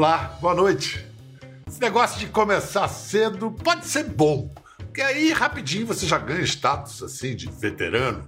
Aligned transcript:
Olá, 0.00 0.38
boa 0.40 0.54
noite. 0.54 1.04
Esse 1.68 1.78
negócio 1.78 2.18
de 2.18 2.28
começar 2.28 2.88
cedo 2.88 3.50
pode 3.50 3.84
ser 3.84 4.04
bom, 4.04 4.50
porque 4.78 5.02
aí 5.02 5.30
rapidinho 5.30 5.86
você 5.86 6.06
já 6.06 6.16
ganha 6.16 6.40
status 6.40 7.02
assim 7.02 7.36
de 7.36 7.50
veterano. 7.50 8.26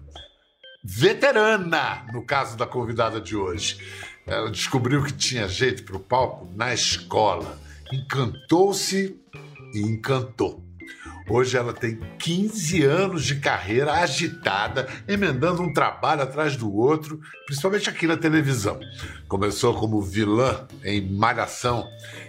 Veterana, 0.85 2.07
no 2.13 2.27
caso 2.27 2.59
da 2.59 2.67
convidada 2.67 3.23
de 3.23 3.35
hoje. 3.35 3.79
Ela 4.27 4.51
descobriu 4.51 5.03
que 5.03 5.15
tinha 5.15 5.49
jeito 5.49 5.83
para 5.85 5.97
o 5.97 6.01
palco 6.01 6.47
na 6.55 6.75
escola. 6.75 7.59
Encantou-se 7.91 9.19
e 9.73 9.81
encantou. 9.81 10.63
Hoje 11.29 11.57
ela 11.57 11.73
tem 11.73 11.99
15 12.19 12.83
anos 12.83 13.25
de 13.25 13.37
carreira 13.37 13.93
agitada, 13.93 14.89
emendando 15.07 15.63
um 15.63 15.73
trabalho 15.73 16.23
atrás 16.23 16.57
do 16.57 16.75
outro, 16.75 17.21
principalmente 17.47 17.89
aqui 17.89 18.07
na 18.07 18.17
televisão. 18.17 18.79
Começou 19.29 19.75
como 19.75 20.03
vilã 20.03 20.67
em 20.85 21.01
Malhação 21.01 21.89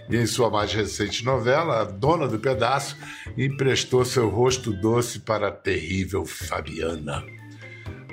e 0.10 0.16
em 0.16 0.26
sua 0.26 0.50
mais 0.50 0.74
recente 0.74 1.26
novela, 1.26 1.82
A 1.82 1.84
Dona 1.86 2.28
do 2.28 2.40
Pedaço, 2.40 2.98
emprestou 3.38 4.06
seu 4.06 4.30
rosto 4.30 4.72
doce 4.72 5.20
para 5.20 5.48
a 5.48 5.52
terrível 5.52 6.26
Fabiana. 6.26 7.24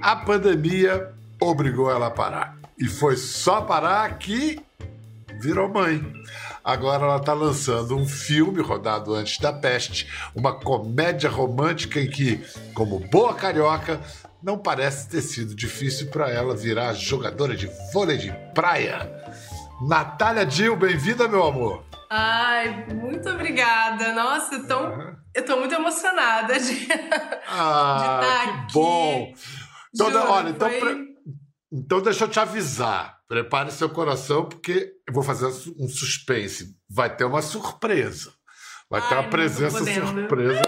A 0.00 0.16
pandemia 0.16 1.12
obrigou 1.40 1.90
ela 1.90 2.06
a 2.06 2.10
parar. 2.10 2.58
E 2.78 2.86
foi 2.86 3.16
só 3.16 3.60
parar 3.60 4.18
que 4.18 4.58
virou 5.40 5.68
mãe. 5.68 6.00
Agora 6.64 7.04
ela 7.04 7.16
está 7.16 7.32
lançando 7.32 7.96
um 7.96 8.06
filme 8.06 8.60
rodado 8.60 9.14
antes 9.14 9.38
da 9.38 9.52
peste, 9.52 10.06
uma 10.34 10.52
comédia 10.52 11.30
romântica 11.30 12.00
em 12.00 12.08
que, 12.08 12.44
como 12.74 12.98
boa 12.98 13.34
carioca, 13.34 14.00
não 14.42 14.58
parece 14.58 15.08
ter 15.08 15.22
sido 15.22 15.54
difícil 15.54 16.08
para 16.10 16.30
ela 16.30 16.54
virar 16.54 16.92
jogadora 16.94 17.56
de 17.56 17.70
vôlei 17.92 18.18
de 18.18 18.32
praia. 18.54 19.10
Natália 19.86 20.44
Dil, 20.44 20.76
bem-vinda, 20.76 21.26
meu 21.26 21.46
amor. 21.46 21.84
Ai, 22.10 22.86
muito 22.92 23.28
obrigada. 23.30 24.12
Nossa, 24.12 24.56
eu 24.56 24.66
tô, 24.66 24.78
uhum. 24.78 25.16
eu 25.34 25.44
tô 25.44 25.56
muito 25.56 25.74
emocionada 25.74 26.58
de, 26.58 26.88
ah, 27.48 27.96
de 27.98 28.04
estar 28.04 28.20
tá 28.20 28.42
que 28.42 28.50
aqui. 28.50 28.72
bom. 28.74 29.32
Então, 29.94 30.10
Juro, 30.10 30.30
olha, 30.30 30.50
então, 30.50 30.70
foi... 30.70 31.06
então 31.72 32.00
deixa 32.02 32.24
eu 32.24 32.28
te 32.28 32.40
avisar. 32.40 33.19
Prepare 33.30 33.70
seu 33.70 33.88
coração, 33.88 34.44
porque 34.44 34.92
eu 35.06 35.14
vou 35.14 35.22
fazer 35.22 35.46
um 35.46 35.88
suspense. 35.88 36.76
Vai 36.90 37.14
ter 37.14 37.24
uma 37.24 37.40
surpresa. 37.40 38.34
Vai 38.90 39.00
Ai, 39.00 39.08
ter 39.08 39.14
uma 39.14 39.30
presença 39.30 39.78
surpresa 39.84 40.62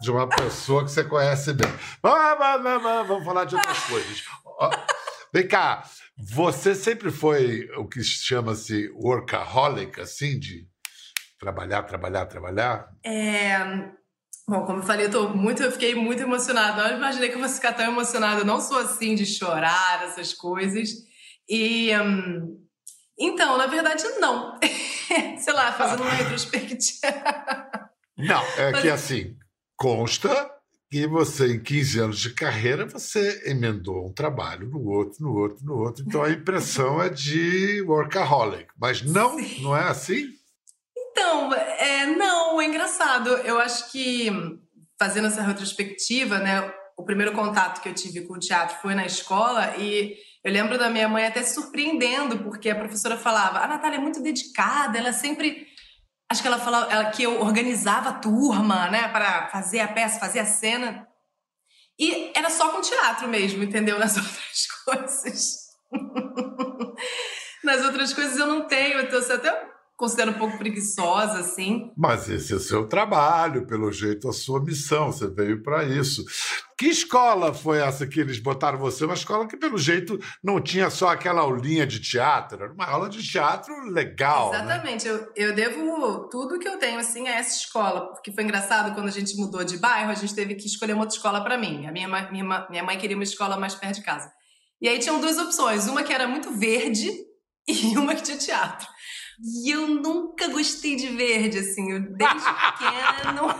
de 0.00 0.10
uma 0.10 0.28
pessoa 0.28 0.84
que 0.84 0.90
você 0.90 1.04
conhece 1.04 1.52
bem. 1.52 1.72
Vamos 2.02 3.24
falar 3.24 3.44
de 3.44 3.54
outras 3.54 3.78
coisas. 3.84 4.24
Vem 5.32 5.46
cá, 5.46 5.84
você 6.18 6.74
sempre 6.74 7.12
foi 7.12 7.70
o 7.76 7.86
que 7.86 8.02
chama-se 8.02 8.90
workaholic, 8.96 10.00
assim, 10.00 10.36
de 10.36 10.66
trabalhar, 11.38 11.84
trabalhar, 11.84 12.26
trabalhar? 12.26 12.88
É. 13.04 13.60
Bom, 14.48 14.66
como 14.66 14.80
eu 14.80 14.82
falei, 14.82 15.06
eu, 15.06 15.12
tô 15.12 15.28
muito, 15.28 15.62
eu 15.62 15.70
fiquei 15.70 15.94
muito 15.94 16.24
emocionada. 16.24 16.88
Eu 16.88 16.96
imaginei 16.96 17.28
que 17.28 17.36
eu 17.36 17.40
fosse 17.40 17.54
ficar 17.54 17.72
tão 17.72 17.86
emocionada. 17.86 18.40
Eu 18.40 18.44
não 18.44 18.60
sou 18.60 18.78
assim 18.78 19.14
de 19.14 19.24
chorar, 19.24 20.02
essas 20.02 20.34
coisas. 20.34 21.08
E. 21.50 21.92
Um, 21.98 22.60
então, 23.18 23.58
na 23.58 23.66
verdade, 23.66 24.04
não. 24.20 24.58
Sei 25.38 25.52
lá, 25.52 25.72
fazendo 25.72 26.02
uma 26.02 26.12
retrospectiva. 26.12 27.90
Não, 28.16 28.42
é 28.56 28.70
Mas... 28.70 28.82
que 28.82 28.88
assim, 28.88 29.36
consta 29.76 30.50
que 30.90 31.06
você, 31.06 31.54
em 31.54 31.62
15 31.62 32.00
anos 32.00 32.18
de 32.18 32.34
carreira, 32.34 32.86
você 32.86 33.42
emendou 33.46 34.06
um 34.06 34.12
trabalho 34.12 34.68
no 34.68 34.88
outro, 34.88 35.22
no 35.22 35.34
outro, 35.36 35.64
no 35.64 35.78
outro. 35.78 36.04
Então 36.06 36.22
a 36.22 36.30
impressão 36.30 37.02
é 37.02 37.08
de 37.08 37.82
workaholic. 37.82 38.68
Mas 38.78 39.02
não, 39.02 39.38
Sim. 39.38 39.62
não 39.62 39.76
é 39.76 39.88
assim? 39.88 40.26
Então, 40.96 41.54
é, 41.54 42.06
não, 42.06 42.60
é 42.60 42.64
engraçado. 42.64 43.28
Eu 43.28 43.58
acho 43.58 43.90
que 43.92 44.30
fazendo 44.98 45.28
essa 45.28 45.42
retrospectiva, 45.42 46.38
né, 46.38 46.72
o 46.96 47.04
primeiro 47.04 47.32
contato 47.32 47.80
que 47.80 47.88
eu 47.88 47.94
tive 47.94 48.22
com 48.22 48.34
o 48.34 48.38
teatro 48.38 48.76
foi 48.82 48.94
na 48.94 49.06
escola 49.06 49.76
e 49.78 50.16
eu 50.42 50.52
lembro 50.52 50.78
da 50.78 50.88
minha 50.88 51.08
mãe 51.08 51.26
até 51.26 51.42
se 51.42 51.54
surpreendendo, 51.54 52.38
porque 52.38 52.70
a 52.70 52.74
professora 52.74 53.16
falava: 53.16 53.58
a 53.58 53.66
Natália 53.66 53.96
é 53.96 54.00
muito 54.00 54.22
dedicada, 54.22 54.98
ela 54.98 55.12
sempre. 55.12 55.68
Acho 56.30 56.42
que 56.42 56.48
ela 56.48 56.58
falava 56.58 56.90
ela, 56.92 57.10
que 57.10 57.24
eu 57.24 57.40
organizava 57.40 58.10
a 58.10 58.14
turma, 58.14 58.88
né, 58.88 59.08
para 59.08 59.48
fazer 59.48 59.80
a 59.80 59.88
peça, 59.88 60.20
fazer 60.20 60.38
a 60.38 60.46
cena. 60.46 61.06
E 61.98 62.32
era 62.34 62.48
só 62.48 62.70
com 62.70 62.80
teatro 62.80 63.28
mesmo, 63.28 63.62
entendeu? 63.62 63.98
Nas 63.98 64.16
outras 64.16 64.66
coisas. 64.84 65.70
Nas 67.62 67.84
outras 67.84 68.14
coisas 68.14 68.38
eu 68.38 68.46
não 68.46 68.66
tenho, 68.66 69.00
então 69.00 69.20
você 69.20 69.34
até 69.34 69.70
considero 70.00 70.30
um 70.30 70.38
pouco 70.38 70.56
preguiçosa, 70.56 71.40
assim. 71.40 71.92
Mas 71.94 72.26
esse 72.30 72.54
é 72.54 72.56
o 72.56 72.60
seu 72.60 72.88
trabalho, 72.88 73.66
pelo 73.66 73.92
jeito, 73.92 74.30
a 74.30 74.32
sua 74.32 74.58
missão, 74.58 75.12
você 75.12 75.28
veio 75.28 75.62
para 75.62 75.84
isso. 75.84 76.24
Que 76.78 76.86
escola 76.86 77.52
foi 77.52 77.80
essa 77.80 78.06
que 78.06 78.18
eles 78.18 78.38
botaram 78.38 78.78
você? 78.78 79.04
Uma 79.04 79.12
escola 79.12 79.46
que, 79.46 79.58
pelo 79.58 79.76
jeito, 79.76 80.18
não 80.42 80.58
tinha 80.58 80.88
só 80.88 81.08
aquela 81.08 81.42
aulinha 81.42 81.86
de 81.86 82.00
teatro, 82.00 82.62
era 82.62 82.72
uma 82.72 82.86
aula 82.86 83.10
de 83.10 83.22
teatro 83.22 83.74
legal. 83.90 84.50
Né? 84.50 84.56
Exatamente, 84.56 85.06
né? 85.06 85.12
eu, 85.36 85.48
eu 85.48 85.54
devo 85.54 86.30
tudo 86.30 86.58
que 86.58 86.66
eu 86.66 86.78
tenho 86.78 86.98
assim 86.98 87.28
a 87.28 87.34
essa 87.34 87.58
escola, 87.58 88.10
porque 88.10 88.32
foi 88.32 88.42
engraçado 88.42 88.94
quando 88.94 89.08
a 89.08 89.12
gente 89.12 89.36
mudou 89.36 89.62
de 89.62 89.76
bairro, 89.76 90.10
a 90.10 90.14
gente 90.14 90.34
teve 90.34 90.54
que 90.54 90.64
escolher 90.64 90.94
uma 90.94 91.02
outra 91.02 91.16
escola 91.16 91.44
para 91.44 91.58
mim. 91.58 91.86
A 91.86 91.92
minha, 91.92 92.08
minha, 92.30 92.66
minha 92.70 92.82
mãe 92.82 92.96
queria 92.96 93.16
uma 93.16 93.24
escola 93.24 93.58
mais 93.58 93.74
perto 93.74 93.96
de 93.96 94.02
casa. 94.02 94.32
E 94.80 94.88
aí 94.88 94.98
tinham 94.98 95.20
duas 95.20 95.36
opções, 95.36 95.86
uma 95.86 96.02
que 96.02 96.14
era 96.14 96.26
muito 96.26 96.50
verde 96.58 97.10
e 97.68 97.98
uma 97.98 98.14
que 98.14 98.22
tinha 98.22 98.38
teatro. 98.38 98.88
E 99.42 99.70
eu 99.70 99.88
nunca 99.88 100.48
gostei 100.48 100.96
de 100.96 101.08
verde, 101.08 101.58
assim, 101.58 101.92
eu 101.92 102.00
desde 102.00 102.48
pequeno. 102.52 103.54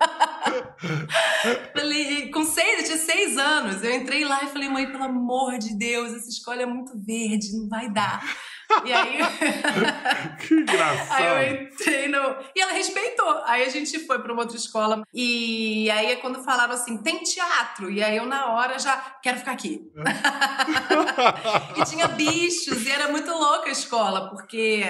falei, 1.74 2.30
com 2.30 2.44
seis, 2.44 2.80
eu 2.80 2.84
tinha 2.84 2.98
seis 2.98 3.38
anos. 3.38 3.82
Eu 3.82 3.94
entrei 3.94 4.24
lá 4.24 4.44
e 4.44 4.48
falei, 4.48 4.68
mãe, 4.68 4.90
pelo 4.90 5.04
amor 5.04 5.58
de 5.58 5.76
Deus, 5.78 6.12
essa 6.12 6.28
escola 6.28 6.62
é 6.62 6.66
muito 6.66 6.92
verde, 7.04 7.56
não 7.56 7.68
vai 7.68 7.90
dar. 7.90 8.22
E 8.84 8.92
aí. 8.92 9.18
que 10.40 10.54
engraçado. 10.54 11.12
Aí 11.12 11.26
eu 11.26 11.62
entrei 11.62 12.08
no. 12.08 12.18
E 12.54 12.60
ela 12.60 12.72
respeitou. 12.72 13.42
Aí 13.44 13.64
a 13.64 13.68
gente 13.68 13.98
foi 14.06 14.18
para 14.20 14.32
uma 14.32 14.42
outra 14.42 14.56
escola. 14.56 15.02
E 15.12 15.90
aí 15.90 16.12
é 16.12 16.16
quando 16.16 16.42
falaram 16.42 16.72
assim: 16.74 17.02
tem 17.02 17.22
teatro. 17.22 17.90
E 17.90 18.02
aí 18.02 18.16
eu, 18.16 18.26
na 18.26 18.52
hora, 18.52 18.78
já 18.78 18.96
quero 19.22 19.38
ficar 19.38 19.52
aqui. 19.52 19.90
e 21.76 21.84
tinha 21.84 22.08
bichos. 22.08 22.84
E 22.84 22.90
era 22.90 23.08
muito 23.08 23.30
louca 23.30 23.68
a 23.68 23.72
escola, 23.72 24.30
porque 24.30 24.82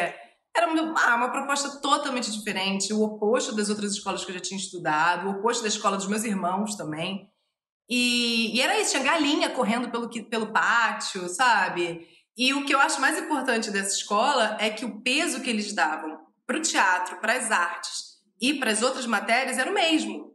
era 0.56 0.68
uma, 0.68 0.94
ah, 1.00 1.16
uma 1.16 1.30
proposta 1.30 1.80
totalmente 1.80 2.30
diferente, 2.30 2.92
o 2.92 3.02
oposto 3.02 3.54
das 3.54 3.68
outras 3.68 3.92
escolas 3.92 4.24
que 4.24 4.30
eu 4.30 4.34
já 4.34 4.40
tinha 4.40 4.58
estudado, 4.58 5.26
o 5.26 5.30
oposto 5.32 5.62
da 5.62 5.68
escola 5.68 5.96
dos 5.96 6.06
meus 6.06 6.22
irmãos 6.24 6.76
também. 6.76 7.30
E, 7.88 8.56
e 8.56 8.60
era 8.60 8.78
isso, 8.80 8.92
tinha 8.92 9.02
galinha 9.02 9.50
correndo 9.50 9.90
pelo, 9.90 10.08
pelo 10.08 10.52
pátio, 10.52 11.28
sabe? 11.28 12.08
E 12.36 12.54
o 12.54 12.64
que 12.64 12.74
eu 12.74 12.80
acho 12.80 13.00
mais 13.00 13.18
importante 13.18 13.70
dessa 13.70 13.94
escola 13.94 14.56
é 14.60 14.70
que 14.70 14.84
o 14.84 15.00
peso 15.00 15.40
que 15.40 15.50
eles 15.50 15.72
davam 15.72 16.18
para 16.46 16.58
o 16.58 16.62
teatro, 16.62 17.16
para 17.18 17.34
as 17.34 17.50
artes 17.50 18.14
e 18.40 18.54
para 18.54 18.70
as 18.70 18.82
outras 18.82 19.06
matérias 19.06 19.58
era 19.58 19.70
o 19.70 19.74
mesmo. 19.74 20.34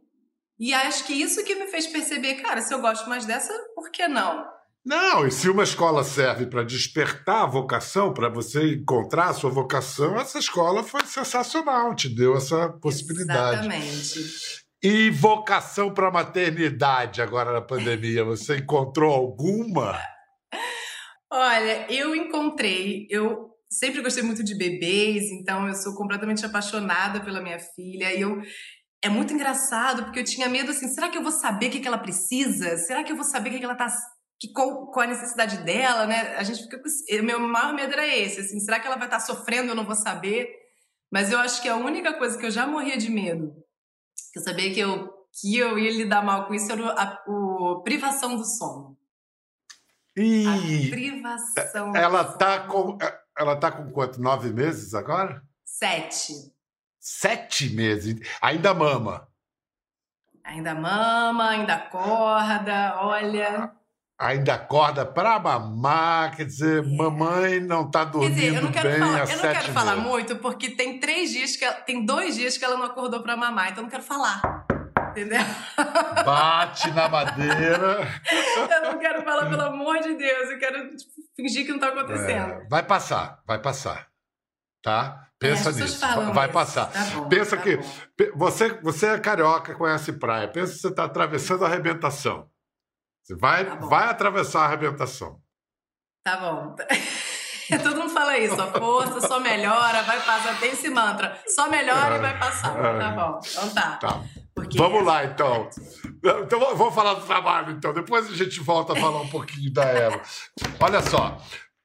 E 0.58 0.74
acho 0.74 1.04
que 1.04 1.14
isso 1.14 1.44
que 1.44 1.54
me 1.54 1.68
fez 1.68 1.86
perceber, 1.86 2.34
cara, 2.36 2.60
se 2.60 2.72
eu 2.72 2.80
gosto 2.80 3.08
mais 3.08 3.24
dessa, 3.24 3.52
por 3.74 3.90
que 3.90 4.06
não? 4.06 4.46
Não, 4.84 5.26
e 5.26 5.30
se 5.30 5.48
uma 5.48 5.62
escola 5.62 6.02
serve 6.02 6.46
para 6.46 6.62
despertar 6.62 7.42
a 7.42 7.46
vocação, 7.46 8.14
para 8.14 8.30
você 8.30 8.74
encontrar 8.74 9.28
a 9.28 9.34
sua 9.34 9.50
vocação, 9.50 10.18
essa 10.18 10.38
escola 10.38 10.82
foi 10.82 11.04
sensacional, 11.04 11.94
te 11.94 12.08
deu 12.08 12.36
essa 12.36 12.70
possibilidade. 12.70 13.60
Exatamente. 13.60 14.64
E 14.82 15.10
vocação 15.10 15.92
para 15.92 16.10
maternidade 16.10 17.20
agora 17.20 17.52
na 17.52 17.60
pandemia, 17.60 18.24
você 18.24 18.56
encontrou 18.56 19.12
alguma? 19.12 20.00
Olha, 21.30 21.86
eu 21.92 22.16
encontrei. 22.16 23.06
Eu 23.10 23.50
sempre 23.70 24.00
gostei 24.00 24.22
muito 24.22 24.42
de 24.42 24.56
bebês, 24.56 25.30
então 25.30 25.68
eu 25.68 25.74
sou 25.74 25.94
completamente 25.94 26.44
apaixonada 26.46 27.20
pela 27.20 27.42
minha 27.42 27.58
filha. 27.58 28.14
E 28.14 28.22
eu 28.22 28.40
é 29.02 29.08
muito 29.08 29.32
engraçado 29.32 30.04
porque 30.04 30.20
eu 30.20 30.24
tinha 30.24 30.48
medo 30.48 30.70
assim, 30.70 30.88
será 30.88 31.08
que 31.08 31.16
eu 31.16 31.22
vou 31.22 31.32
saber 31.32 31.68
o 31.68 31.70
que, 31.70 31.86
ela 31.86 31.98
precisa? 31.98 32.76
Será 32.76 33.04
que 33.04 33.12
eu 33.12 33.16
vou 33.16 33.24
saber 33.24 33.50
o 33.50 33.58
que, 33.58 33.64
ela 33.64 33.72
está 33.72 33.88
que 34.40 34.48
com, 34.48 34.86
com, 34.86 35.00
a 35.00 35.06
necessidade 35.06 35.58
dela, 35.58 36.06
né? 36.06 36.34
A 36.36 36.42
gente 36.42 36.62
fica 36.62 36.78
com. 36.78 36.88
O 36.88 37.22
meu 37.22 37.38
maior 37.38 37.74
medo 37.74 37.92
era 37.92 38.06
esse, 38.06 38.40
assim, 38.40 38.58
será 38.58 38.80
que 38.80 38.86
ela 38.86 38.96
vai 38.96 39.06
estar 39.06 39.20
sofrendo? 39.20 39.68
Eu 39.68 39.74
não 39.74 39.84
vou 39.84 39.94
saber. 39.94 40.48
Mas 41.12 41.30
eu 41.30 41.38
acho 41.38 41.60
que 41.60 41.68
a 41.68 41.76
única 41.76 42.14
coisa 42.14 42.38
que 42.38 42.46
eu 42.46 42.50
já 42.50 42.66
morria 42.66 42.96
de 42.96 43.10
medo, 43.10 43.52
que 44.32 44.38
eu 44.38 44.42
sabia 44.42 44.72
que 44.72 44.80
eu, 44.80 45.12
que 45.38 45.58
eu 45.58 45.78
ia 45.78 45.90
lidar 45.90 46.24
mal 46.24 46.46
com 46.46 46.54
isso, 46.54 46.72
era 46.72 46.90
a, 46.92 47.02
a 47.02 47.82
privação 47.84 48.36
do 48.36 48.44
sono. 48.44 48.96
E 50.16 50.46
a 50.46 50.90
privação. 50.90 51.94
Ela 51.94 52.22
do 52.22 52.38
tá 52.38 52.66
sono. 52.66 52.96
com. 52.96 52.98
Ela 53.36 53.56
tá 53.56 53.70
com 53.70 53.90
quanto? 53.90 54.20
Nove 54.22 54.52
meses 54.52 54.94
agora? 54.94 55.42
Sete. 55.64 56.32
Sete 56.98 57.70
meses. 57.74 58.20
Ainda 58.40 58.72
mama. 58.72 59.28
Ainda 60.44 60.74
mama, 60.74 61.50
ainda 61.50 61.74
acorda, 61.74 62.96
olha. 63.00 63.79
Ainda 64.20 64.54
acorda 64.54 65.06
para 65.06 65.38
mamar, 65.38 66.36
quer 66.36 66.44
dizer, 66.44 66.84
mamãe 66.84 67.58
não 67.58 67.86
está 67.86 68.04
dormindo 68.04 68.34
quer 68.34 68.40
dizer, 68.40 68.56
eu 68.56 68.62
não 68.62 68.70
quero 68.70 68.90
bem 68.90 68.98
falar, 68.98 69.18
Eu 69.18 69.36
não 69.36 69.42
quero 69.54 69.72
falar 69.72 69.96
muito, 69.96 70.36
porque 70.36 70.70
tem 70.70 71.00
três 71.00 71.30
dias 71.30 71.56
que 71.56 71.64
ela, 71.64 71.76
tem 71.76 72.04
dois 72.04 72.36
dias 72.36 72.58
que 72.58 72.64
ela 72.64 72.76
não 72.76 72.84
acordou 72.84 73.22
para 73.22 73.34
mamar, 73.34 73.70
então 73.70 73.78
eu 73.78 73.84
não 73.84 73.90
quero 73.90 74.02
falar. 74.02 74.66
Entendeu? 75.10 75.40
Bate 76.24 76.90
na 76.92 77.08
madeira. 77.08 78.06
eu 78.70 78.92
não 78.92 78.98
quero 78.98 79.22
falar, 79.24 79.48
pelo 79.48 79.62
amor 79.62 79.98
de 80.00 80.14
Deus, 80.14 80.50
eu 80.50 80.58
quero 80.58 80.96
tipo, 80.96 81.10
fingir 81.34 81.64
que 81.64 81.70
não 81.70 81.76
está 81.76 81.88
acontecendo. 81.88 82.52
É, 82.52 82.66
vai 82.68 82.82
passar, 82.82 83.40
vai 83.46 83.58
passar. 83.58 84.08
Tá? 84.82 85.28
Pensa 85.38 85.70
é, 85.70 85.72
nisso. 85.72 85.98
Vai 86.34 86.44
isso. 86.44 86.52
passar. 86.52 86.92
Tá 86.92 87.04
bom, 87.14 87.28
Pensa 87.28 87.56
tá 87.56 87.62
que 87.62 87.76
bom. 87.76 87.84
você, 88.36 88.68
você 88.82 89.06
é 89.06 89.18
carioca, 89.18 89.74
conhece 89.74 90.12
praia. 90.12 90.46
Pensa 90.46 90.74
que 90.74 90.78
você 90.78 90.88
está 90.88 91.04
atravessando 91.04 91.64
a 91.64 91.68
arrebentação. 91.68 92.49
Você 93.30 93.36
vai, 93.36 93.64
tá 93.64 93.76
vai 93.76 94.08
atravessar 94.08 94.62
a 94.62 94.64
arrebentação. 94.64 95.40
Tá 96.24 96.36
bom. 96.36 96.74
Todo 97.84 98.00
mundo 98.00 98.10
fala 98.10 98.36
isso, 98.36 98.56
só 98.56 98.72
força, 98.72 99.20
só 99.20 99.38
melhora, 99.38 100.02
vai 100.02 100.20
passar. 100.20 100.58
Tem 100.58 100.72
esse 100.72 100.90
mantra, 100.90 101.40
só 101.46 101.70
melhora 101.70 102.16
e 102.16 102.18
vai 102.18 102.36
passar. 102.36 102.76
É. 102.76 102.98
Tá 102.98 103.10
bom, 103.10 103.38
então 103.48 103.70
tá. 103.72 103.96
tá. 103.98 104.20
Porque 104.52 104.76
Vamos 104.76 105.04
lá, 105.04 105.24
então. 105.24 105.70
Então 106.42 106.58
vamos 106.76 106.92
falar 106.92 107.14
do 107.14 107.24
trabalho, 107.24 107.70
então. 107.70 107.94
Depois 107.94 108.28
a 108.28 108.34
gente 108.34 108.58
volta 108.58 108.94
a 108.94 108.96
falar 108.96 109.20
um 109.20 109.28
pouquinho 109.28 109.72
da 109.72 109.84
Eva. 109.84 110.20
Olha 110.80 111.00
só, 111.00 111.40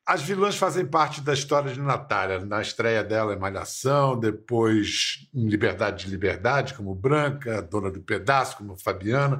as 0.05 0.21
vilãs 0.21 0.55
fazem 0.55 0.85
parte 0.85 1.19
da 1.19 1.33
história 1.33 1.73
de 1.73 1.81
Natália. 1.81 2.45
Na 2.45 2.61
estreia 2.61 3.03
dela 3.03 3.33
em 3.33 3.39
Malhação, 3.39 4.19
depois 4.19 5.27
em 5.33 5.47
Liberdade 5.47 6.05
de 6.05 6.11
Liberdade, 6.11 6.75
como 6.75 6.93
Branca, 6.93 7.61
Dona 7.61 7.89
do 7.89 8.01
Pedaço, 8.01 8.57
como 8.57 8.77
Fabiana, 8.77 9.39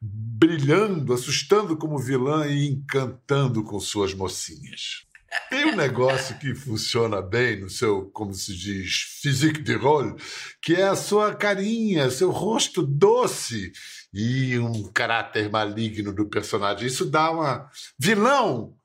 brilhando, 0.00 1.12
assustando 1.12 1.76
como 1.76 1.98
vilã 1.98 2.46
e 2.46 2.68
encantando 2.68 3.64
com 3.64 3.80
suas 3.80 4.14
mocinhas. 4.14 5.04
Tem 5.50 5.64
um 5.66 5.76
negócio 5.76 6.38
que 6.38 6.54
funciona 6.54 7.20
bem 7.20 7.60
no 7.60 7.68
seu, 7.68 8.04
como 8.10 8.32
se 8.32 8.56
diz, 8.56 9.18
physique 9.20 9.60
de 9.60 9.74
rôle, 9.74 10.14
que 10.62 10.76
é 10.76 10.84
a 10.84 10.94
sua 10.94 11.34
carinha, 11.34 12.08
seu 12.08 12.30
rosto 12.30 12.86
doce 12.86 13.72
e 14.12 14.56
um 14.60 14.92
caráter 14.92 15.50
maligno 15.50 16.12
do 16.14 16.26
personagem. 16.26 16.86
Isso 16.86 17.04
dá 17.04 17.32
uma. 17.32 17.68
Vilão! 17.98 18.76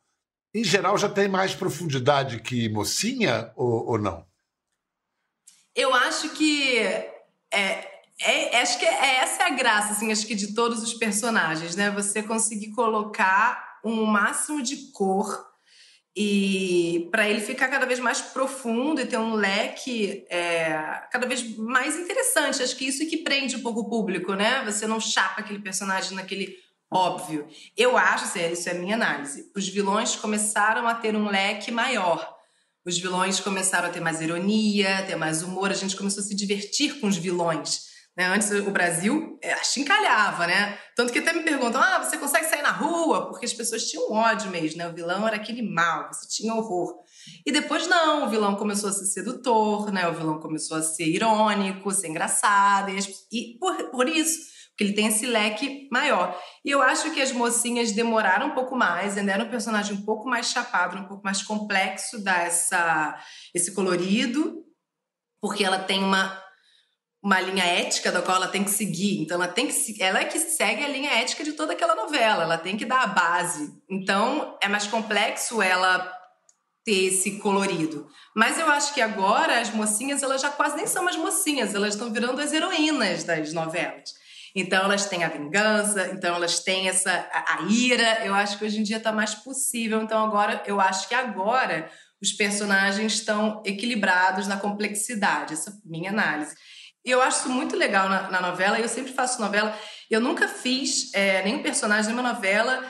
Em 0.53 0.63
geral, 0.63 0.97
já 0.97 1.09
tem 1.09 1.27
mais 1.27 1.53
profundidade 1.53 2.39
que 2.41 2.69
mocinha 2.69 3.51
ou, 3.55 3.91
ou 3.91 3.97
não? 3.99 4.25
Eu 5.75 5.93
acho 5.93 6.29
que 6.29 6.79
é, 7.51 8.01
é, 8.21 8.61
acho 8.61 8.77
que 8.79 8.85
é, 8.85 9.17
essa 9.17 9.43
é 9.43 9.45
a 9.45 9.49
graça, 9.51 9.93
assim, 9.93 10.11
acho 10.11 10.27
que 10.27 10.35
de 10.35 10.53
todos 10.53 10.83
os 10.83 10.93
personagens, 10.93 11.75
né? 11.75 11.89
Você 11.91 12.21
conseguir 12.21 12.71
colocar 12.71 13.79
um 13.83 14.05
máximo 14.05 14.61
de 14.61 14.91
cor 14.91 15.47
e 16.15 17.07
para 17.11 17.29
ele 17.29 17.39
ficar 17.39 17.69
cada 17.69 17.85
vez 17.85 17.99
mais 17.99 18.19
profundo 18.19 18.99
e 18.99 19.05
ter 19.05 19.17
um 19.17 19.35
leque 19.35 20.25
é, 20.29 20.73
cada 21.11 21.25
vez 21.25 21.55
mais 21.55 21.95
interessante. 21.95 22.61
Acho 22.61 22.75
que 22.75 22.87
isso 22.87 23.03
é 23.03 23.05
que 23.05 23.17
prende 23.17 23.55
um 23.55 23.61
pouco 23.61 23.81
o 23.81 23.89
público, 23.89 24.33
né? 24.33 24.65
Você 24.65 24.85
não 24.85 24.99
chapa 24.99 25.39
aquele 25.39 25.59
personagem 25.59 26.15
naquele 26.15 26.57
óbvio. 26.91 27.47
Eu 27.77 27.97
acho, 27.97 28.27
sério, 28.27 28.53
isso 28.53 28.69
é 28.69 28.73
a 28.73 28.75
minha 28.75 28.95
análise. 28.95 29.51
Os 29.55 29.67
vilões 29.67 30.15
começaram 30.15 30.87
a 30.87 30.95
ter 30.95 31.15
um 31.15 31.29
leque 31.29 31.71
maior. 31.71 32.37
Os 32.85 32.97
vilões 32.97 33.39
começaram 33.39 33.87
a 33.87 33.91
ter 33.91 33.99
mais 33.99 34.21
ironia, 34.21 35.03
ter 35.05 35.15
mais 35.15 35.43
humor, 35.43 35.69
a 35.69 35.75
gente 35.75 35.95
começou 35.95 36.23
a 36.23 36.25
se 36.25 36.35
divertir 36.35 36.99
com 36.99 37.07
os 37.07 37.17
vilões. 37.17 37.89
Né? 38.17 38.25
Antes 38.25 38.49
o 38.51 38.71
Brasil 38.71 39.37
é, 39.41 39.55
chincalhava, 39.63 40.47
né? 40.47 40.77
Tanto 40.95 41.13
que 41.13 41.19
até 41.19 41.31
me 41.31 41.43
perguntam: 41.43 41.79
ah, 41.81 42.03
você 42.03 42.17
consegue 42.17 42.47
sair 42.47 42.61
na 42.61 42.71
rua? 42.71 43.29
Porque 43.29 43.45
as 43.45 43.53
pessoas 43.53 43.85
tinham 43.85 44.11
ódio 44.11 44.49
mesmo, 44.49 44.77
né? 44.77 44.89
O 44.89 44.93
vilão 44.93 45.25
era 45.25 45.37
aquele 45.37 45.61
mal, 45.61 46.11
você 46.11 46.27
tinha 46.27 46.53
horror. 46.53 47.03
E 47.45 47.51
depois 47.51 47.87
não, 47.87 48.25
o 48.25 48.29
vilão 48.29 48.55
começou 48.55 48.89
a 48.89 48.91
ser 48.91 49.05
sedutor, 49.05 49.91
né? 49.91 50.07
O 50.09 50.13
vilão 50.13 50.39
começou 50.39 50.75
a 50.75 50.81
ser 50.81 51.05
irônico, 51.05 51.91
ser 51.91 52.09
engraçado. 52.09 52.89
E, 52.89 52.99
e 53.31 53.57
por, 53.57 53.75
por 53.91 54.09
isso 54.09 54.58
porque 54.79 54.85
ele 54.85 54.93
tem 54.93 55.07
esse 55.07 55.25
leque 55.25 55.89
maior. 55.91 56.41
E 56.63 56.71
eu 56.71 56.81
acho 56.81 57.11
que 57.11 57.21
as 57.21 57.33
mocinhas 57.33 57.91
demoraram 57.91 58.47
um 58.47 58.55
pouco 58.55 58.77
mais, 58.77 59.17
ainda 59.17 59.33
era 59.33 59.43
um 59.43 59.49
personagem 59.49 59.93
um 59.93 60.05
pouco 60.05 60.29
mais 60.29 60.51
chapado, 60.51 60.97
um 60.97 61.03
pouco 61.03 61.21
mais 61.21 61.43
complexo, 61.43 62.23
essa, 62.25 63.19
esse 63.53 63.73
colorido, 63.73 64.63
porque 65.41 65.65
ela 65.65 65.79
tem 65.79 66.01
uma, 66.01 66.41
uma 67.21 67.41
linha 67.41 67.65
ética 67.65 68.09
da 68.09 68.21
qual 68.21 68.37
ela 68.37 68.47
tem 68.47 68.63
que 68.63 68.69
seguir. 68.69 69.21
Então, 69.21 69.35
ela 69.35 69.51
tem 69.51 69.67
que 69.67 70.01
ela 70.01 70.19
é 70.21 70.25
que 70.25 70.39
segue 70.39 70.81
a 70.81 70.87
linha 70.87 71.11
ética 71.11 71.43
de 71.43 71.51
toda 71.51 71.73
aquela 71.73 71.95
novela, 71.95 72.43
ela 72.43 72.57
tem 72.57 72.77
que 72.77 72.85
dar 72.85 73.03
a 73.03 73.07
base. 73.07 73.77
Então, 73.89 74.57
é 74.63 74.69
mais 74.69 74.87
complexo 74.87 75.61
ela 75.61 76.09
ter 76.85 77.07
esse 77.07 77.37
colorido. 77.39 78.07
Mas 78.33 78.57
eu 78.57 78.69
acho 78.71 78.93
que 78.93 79.01
agora 79.01 79.59
as 79.59 79.71
mocinhas, 79.71 80.23
elas 80.23 80.41
já 80.41 80.49
quase 80.49 80.77
nem 80.77 80.87
são 80.87 81.03
mais 81.03 81.17
mocinhas, 81.17 81.75
elas 81.75 81.95
estão 81.95 82.13
virando 82.13 82.39
as 82.39 82.53
heroínas 82.53 83.25
das 83.25 83.51
novelas. 83.51 84.17
Então 84.55 84.83
elas 84.83 85.05
têm 85.05 85.23
a 85.23 85.29
vingança, 85.29 86.09
então 86.13 86.35
elas 86.35 86.59
têm 86.59 86.89
essa 86.89 87.11
a, 87.31 87.55
a 87.55 87.61
ira. 87.63 88.25
Eu 88.25 88.33
acho 88.33 88.57
que 88.57 88.65
hoje 88.65 88.79
em 88.79 88.83
dia 88.83 88.97
está 88.97 89.11
mais 89.11 89.35
possível. 89.35 90.01
Então 90.01 90.23
agora 90.23 90.63
eu 90.65 90.79
acho 90.79 91.07
que 91.07 91.15
agora 91.15 91.89
os 92.21 92.31
personagens 92.33 93.13
estão 93.13 93.61
equilibrados 93.65 94.47
na 94.47 94.57
complexidade. 94.57 95.53
Essa 95.53 95.69
é 95.69 95.73
a 95.73 95.77
minha 95.85 96.09
análise. 96.11 96.55
E 97.05 97.11
eu 97.11 97.21
acho 97.21 97.39
isso 97.39 97.49
muito 97.49 97.75
legal 97.75 98.09
na, 98.09 98.29
na 98.29 98.41
novela. 98.41 98.79
Eu 98.79 98.89
sempre 98.89 99.13
faço 99.13 99.39
novela. 99.39 99.77
Eu 100.09 100.19
nunca 100.19 100.47
fiz 100.47 101.13
é, 101.13 101.43
nenhum 101.43 101.63
personagem 101.63 102.13
numa 102.13 102.33
novela 102.33 102.83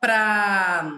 para 0.00 0.90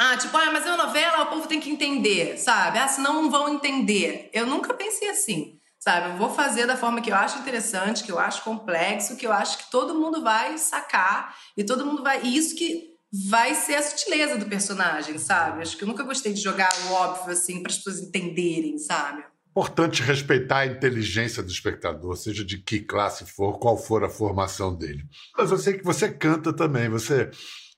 ah, 0.00 0.16
tipo, 0.16 0.36
ah, 0.36 0.52
mas 0.52 0.64
é 0.64 0.68
uma 0.72 0.86
novela, 0.86 1.24
o 1.24 1.26
povo 1.26 1.48
tem 1.48 1.58
que 1.58 1.68
entender, 1.68 2.38
sabe? 2.38 2.78
Ah, 2.78 2.86
senão 2.86 3.14
não 3.14 3.30
vão 3.30 3.54
entender. 3.54 4.30
Eu 4.32 4.46
nunca 4.46 4.72
pensei 4.72 5.08
assim. 5.10 5.57
Sabe, 5.78 6.10
eu 6.10 6.16
vou 6.16 6.30
fazer 6.30 6.66
da 6.66 6.76
forma 6.76 7.00
que 7.00 7.10
eu 7.10 7.14
acho 7.14 7.38
interessante, 7.38 8.02
que 8.02 8.10
eu 8.10 8.18
acho 8.18 8.42
complexo, 8.42 9.16
que 9.16 9.26
eu 9.26 9.32
acho 9.32 9.58
que 9.58 9.70
todo 9.70 9.94
mundo 9.94 10.22
vai 10.22 10.58
sacar 10.58 11.36
e 11.56 11.64
todo 11.64 11.86
mundo 11.86 12.02
vai. 12.02 12.20
E 12.22 12.36
isso 12.36 12.56
que 12.56 12.98
vai 13.30 13.54
ser 13.54 13.76
a 13.76 13.82
sutileza 13.82 14.36
do 14.36 14.46
personagem, 14.46 15.16
sabe? 15.18 15.62
Acho 15.62 15.76
que 15.76 15.84
eu 15.84 15.88
nunca 15.88 16.02
gostei 16.02 16.32
de 16.32 16.40
jogar 16.40 16.70
o 16.86 16.92
óbvio 16.92 17.32
assim 17.32 17.62
para 17.62 17.70
as 17.70 17.78
pessoas 17.78 18.00
entenderem, 18.00 18.76
sabe? 18.76 19.24
Importante 19.50 20.02
respeitar 20.02 20.58
a 20.58 20.66
inteligência 20.66 21.42
do 21.42 21.50
espectador, 21.50 22.16
seja 22.16 22.44
de 22.44 22.58
que 22.58 22.80
classe 22.80 23.24
for, 23.24 23.58
qual 23.58 23.76
for 23.76 24.04
a 24.04 24.10
formação 24.10 24.76
dele. 24.76 25.04
Mas 25.36 25.50
eu 25.50 25.58
sei 25.58 25.78
que 25.78 25.84
você 25.84 26.12
canta 26.12 26.52
também, 26.52 26.88
você 26.88 27.30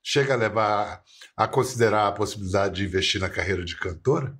chega 0.03 0.35
a 0.35 0.37
levar 0.37 1.03
a 1.37 1.49
considerar 1.49 2.09
a 2.09 2.13
possibilidade 2.13 2.77
de 2.77 2.85
investir 2.85 3.21
na 3.21 3.31
carreira 3.31 3.65
de 3.65 3.77
cantora? 3.77 4.37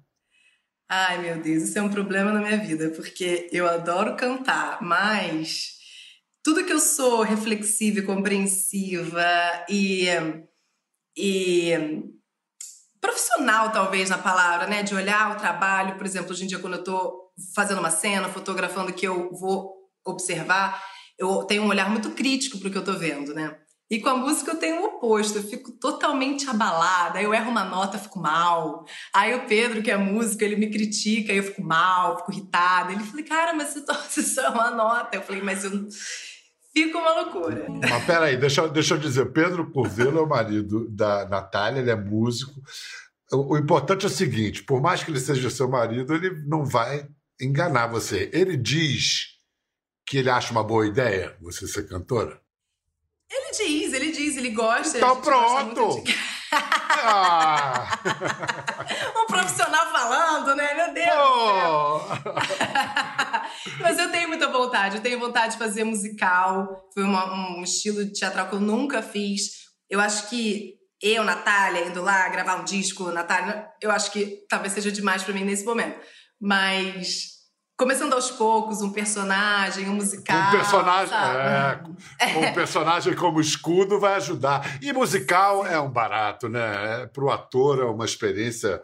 Ai, 0.93 1.19
meu 1.19 1.41
Deus, 1.41 1.63
isso 1.63 1.79
é 1.79 1.83
um 1.83 1.89
problema 1.89 2.33
na 2.33 2.41
minha 2.41 2.59
vida, 2.59 2.91
porque 2.91 3.49
eu 3.53 3.69
adoro 3.69 4.17
cantar, 4.17 4.83
mas 4.83 5.77
tudo 6.43 6.65
que 6.65 6.73
eu 6.73 6.81
sou 6.81 7.23
reflexiva 7.23 8.01
e 8.01 8.03
compreensiva 8.03 9.25
e, 9.69 10.09
e 11.17 11.71
profissional, 13.01 13.71
talvez, 13.71 14.11
na 14.11 14.19
palavra, 14.19 14.67
né? 14.67 14.83
De 14.83 14.93
olhar 14.93 15.31
o 15.31 15.39
trabalho, 15.39 15.97
por 15.97 16.05
exemplo, 16.05 16.33
hoje 16.33 16.43
em 16.43 16.49
dia, 16.49 16.59
quando 16.59 16.79
eu 16.79 16.83
tô 16.83 17.31
fazendo 17.55 17.79
uma 17.79 17.91
cena, 17.93 18.29
fotografando, 18.29 18.93
que 18.93 19.07
eu 19.07 19.31
vou 19.33 19.73
observar, 20.05 20.83
eu 21.17 21.45
tenho 21.45 21.63
um 21.63 21.69
olhar 21.69 21.89
muito 21.89 22.11
crítico 22.11 22.59
para 22.59 22.67
o 22.67 22.73
que 22.73 22.79
eu 22.79 22.85
tô 22.85 22.95
vendo, 22.95 23.33
né? 23.33 23.57
E 23.91 24.01
com 24.01 24.09
a 24.09 24.17
música 24.17 24.53
eu 24.53 24.57
tenho 24.57 24.81
o 24.81 24.85
oposto, 24.85 25.39
eu 25.39 25.43
fico 25.43 25.73
totalmente 25.73 26.49
abalada, 26.49 27.19
aí 27.19 27.25
eu 27.25 27.35
erro 27.35 27.51
uma 27.51 27.65
nota, 27.65 27.99
fico 27.99 28.21
mal. 28.21 28.87
Aí 29.13 29.35
o 29.35 29.47
Pedro, 29.47 29.83
que 29.83 29.91
é 29.91 29.97
músico, 29.97 30.45
ele 30.45 30.55
me 30.55 30.71
critica, 30.71 31.33
aí 31.33 31.39
eu 31.39 31.43
fico 31.43 31.63
mal, 31.63 32.19
fico 32.19 32.31
irritada. 32.31 32.93
Ele 32.93 33.03
falou, 33.03 33.27
cara, 33.27 33.53
mas 33.53 33.71
você, 33.71 33.81
você 34.09 34.23
só 34.23 34.43
é 34.43 34.49
uma 34.51 34.71
nota. 34.71 35.17
Eu 35.17 35.23
falei, 35.23 35.43
mas 35.43 35.65
eu 35.65 35.89
fico 36.73 36.99
uma 36.99 37.23
loucura. 37.23 37.67
Mas 37.69 38.05
peraí, 38.05 38.37
deixa, 38.37 38.69
deixa 38.69 38.95
eu 38.95 38.99
dizer, 38.99 39.33
Pedro 39.33 39.69
Curvelo 39.73 40.19
é 40.19 40.23
o 40.23 40.29
marido 40.29 40.89
da 40.89 41.29
Natália, 41.29 41.81
ele 41.81 41.91
é 41.91 41.97
músico. 41.97 42.63
O, 43.33 43.55
o 43.55 43.59
importante 43.59 44.05
é 44.05 44.09
o 44.09 44.13
seguinte, 44.13 44.63
por 44.63 44.81
mais 44.81 45.03
que 45.03 45.11
ele 45.11 45.19
seja 45.19 45.51
seu 45.51 45.69
marido, 45.69 46.15
ele 46.15 46.31
não 46.47 46.65
vai 46.65 47.09
enganar 47.41 47.89
você. 47.89 48.31
Ele 48.33 48.57
diz 48.57 49.31
que 50.07 50.19
ele 50.19 50.31
acha 50.31 50.53
uma 50.53 50.63
boa 50.63 50.87
ideia 50.87 51.37
você 51.41 51.67
ser 51.67 51.89
cantora? 51.89 52.41
Ele 53.31 53.53
diz, 53.53 53.93
ele 53.93 54.11
diz, 54.11 54.37
ele 54.37 54.51
gosta. 54.51 54.99
Tá 54.99 55.15
pronto! 55.15 56.03
De... 56.03 56.15
ah. 56.53 57.99
um 59.23 59.27
profissional 59.27 59.93
falando, 59.93 60.57
né? 60.57 60.75
Meu 60.75 60.93
Deus! 60.93 61.15
Oh. 61.17 62.01
Mas 63.81 63.99
eu 64.01 64.11
tenho 64.11 64.29
muita 64.29 64.49
vontade. 64.49 64.97
Eu 64.97 65.03
tenho 65.03 65.21
vontade 65.21 65.53
de 65.53 65.59
fazer 65.59 65.85
musical. 65.85 66.91
Foi 66.93 67.05
uma, 67.05 67.57
um 67.57 67.63
estilo 67.63 68.05
de 68.05 68.13
teatral 68.13 68.49
que 68.49 68.57
eu 68.57 68.61
nunca 68.61 69.01
fiz. 69.01 69.71
Eu 69.89 70.01
acho 70.01 70.29
que 70.29 70.75
eu, 71.01 71.23
Natália, 71.23 71.87
indo 71.87 72.03
lá 72.03 72.29
gravar 72.29 72.57
um 72.57 72.65
disco, 72.65 73.11
Natália, 73.13 73.69
eu 73.81 73.91
acho 73.91 74.11
que 74.11 74.45
talvez 74.49 74.73
seja 74.73 74.91
demais 74.91 75.23
para 75.23 75.33
mim 75.33 75.45
nesse 75.45 75.65
momento. 75.65 75.99
Mas 76.41 77.40
começando 77.81 78.13
aos 78.13 78.31
poucos, 78.31 78.83
um 78.83 78.93
personagem, 78.93 79.89
um 79.89 79.95
musical. 79.95 80.49
Um 80.49 80.51
personagem, 80.51 81.15
é, 82.19 82.37
um 82.37 82.53
personagem 82.53 83.15
como 83.15 83.41
escudo 83.41 83.99
vai 83.99 84.17
ajudar. 84.17 84.79
E 84.83 84.93
musical 84.93 85.67
é 85.67 85.81
um 85.81 85.91
barato, 85.91 86.47
né? 86.47 87.05
É, 87.05 87.07
Para 87.07 87.25
o 87.25 87.31
ator 87.31 87.81
é 87.81 87.85
uma 87.85 88.05
experiência 88.05 88.83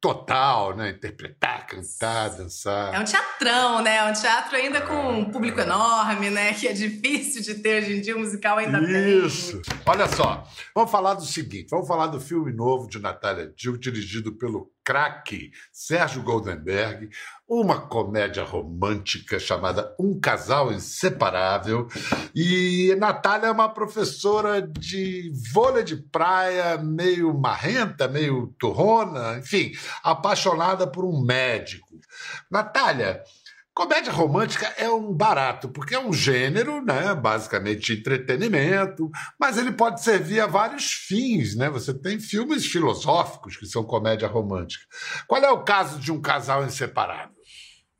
total, 0.00 0.76
né? 0.76 0.90
Interpretar, 0.90 1.66
cantar, 1.66 2.28
dançar. 2.30 2.94
É 2.94 3.00
um 3.00 3.04
teatrão, 3.04 3.82
né? 3.82 3.96
É 3.96 4.04
um 4.04 4.12
teatro 4.12 4.54
ainda 4.54 4.80
com 4.80 4.94
um 4.94 5.24
público 5.24 5.58
enorme, 5.58 6.30
né? 6.30 6.54
Que 6.54 6.68
é 6.68 6.72
difícil 6.72 7.42
de 7.42 7.56
ter 7.56 7.82
hoje 7.82 7.96
em 7.96 8.00
dia, 8.00 8.16
o 8.16 8.20
musical 8.20 8.58
ainda 8.58 8.78
Isso. 8.78 9.60
tem. 9.62 9.76
Olha 9.84 10.06
só, 10.06 10.46
vamos 10.72 10.92
falar 10.92 11.14
do 11.14 11.24
seguinte, 11.24 11.66
vamos 11.68 11.88
falar 11.88 12.06
do 12.06 12.20
filme 12.20 12.52
novo 12.52 12.88
de 12.88 13.00
Natália 13.00 13.52
Dill, 13.56 13.76
dirigido 13.76 14.32
pelo 14.32 14.70
craque 14.84 15.50
Sérgio 15.72 16.22
Goldenberg, 16.22 17.10
uma 17.48 17.80
comédia 17.80 18.42
romântica 18.42 19.38
chamada 19.38 19.94
Um 19.98 20.18
Casal 20.18 20.72
Inseparável. 20.72 21.86
E 22.34 22.94
Natália 22.98 23.46
é 23.46 23.52
uma 23.52 23.68
professora 23.68 24.60
de 24.60 25.32
vôlei 25.52 25.84
de 25.84 25.96
praia, 25.96 26.76
meio 26.78 27.32
marrenta, 27.38 28.08
meio 28.08 28.48
turrona, 28.58 29.38
enfim, 29.38 29.72
apaixonada 30.02 30.86
por 30.86 31.04
um 31.04 31.24
médico. 31.24 31.86
Natália, 32.50 33.22
Comédia 33.76 34.10
romântica 34.10 34.72
é 34.78 34.88
um 34.88 35.12
barato, 35.12 35.68
porque 35.68 35.94
é 35.94 36.00
um 36.00 36.10
gênero, 36.10 36.82
né, 36.82 37.14
basicamente 37.14 37.92
entretenimento, 37.92 39.10
mas 39.38 39.58
ele 39.58 39.70
pode 39.70 40.02
servir 40.02 40.40
a 40.40 40.46
vários 40.46 40.92
fins, 40.92 41.54
né? 41.54 41.68
Você 41.68 41.92
tem 41.92 42.18
filmes 42.18 42.64
filosóficos 42.64 43.58
que 43.58 43.66
são 43.66 43.84
comédia 43.84 44.28
romântica. 44.28 44.82
Qual 45.28 45.42
é 45.42 45.50
o 45.50 45.62
caso 45.62 46.00
de 46.00 46.10
um 46.10 46.22
casal 46.22 46.64
inseparável? 46.64 47.35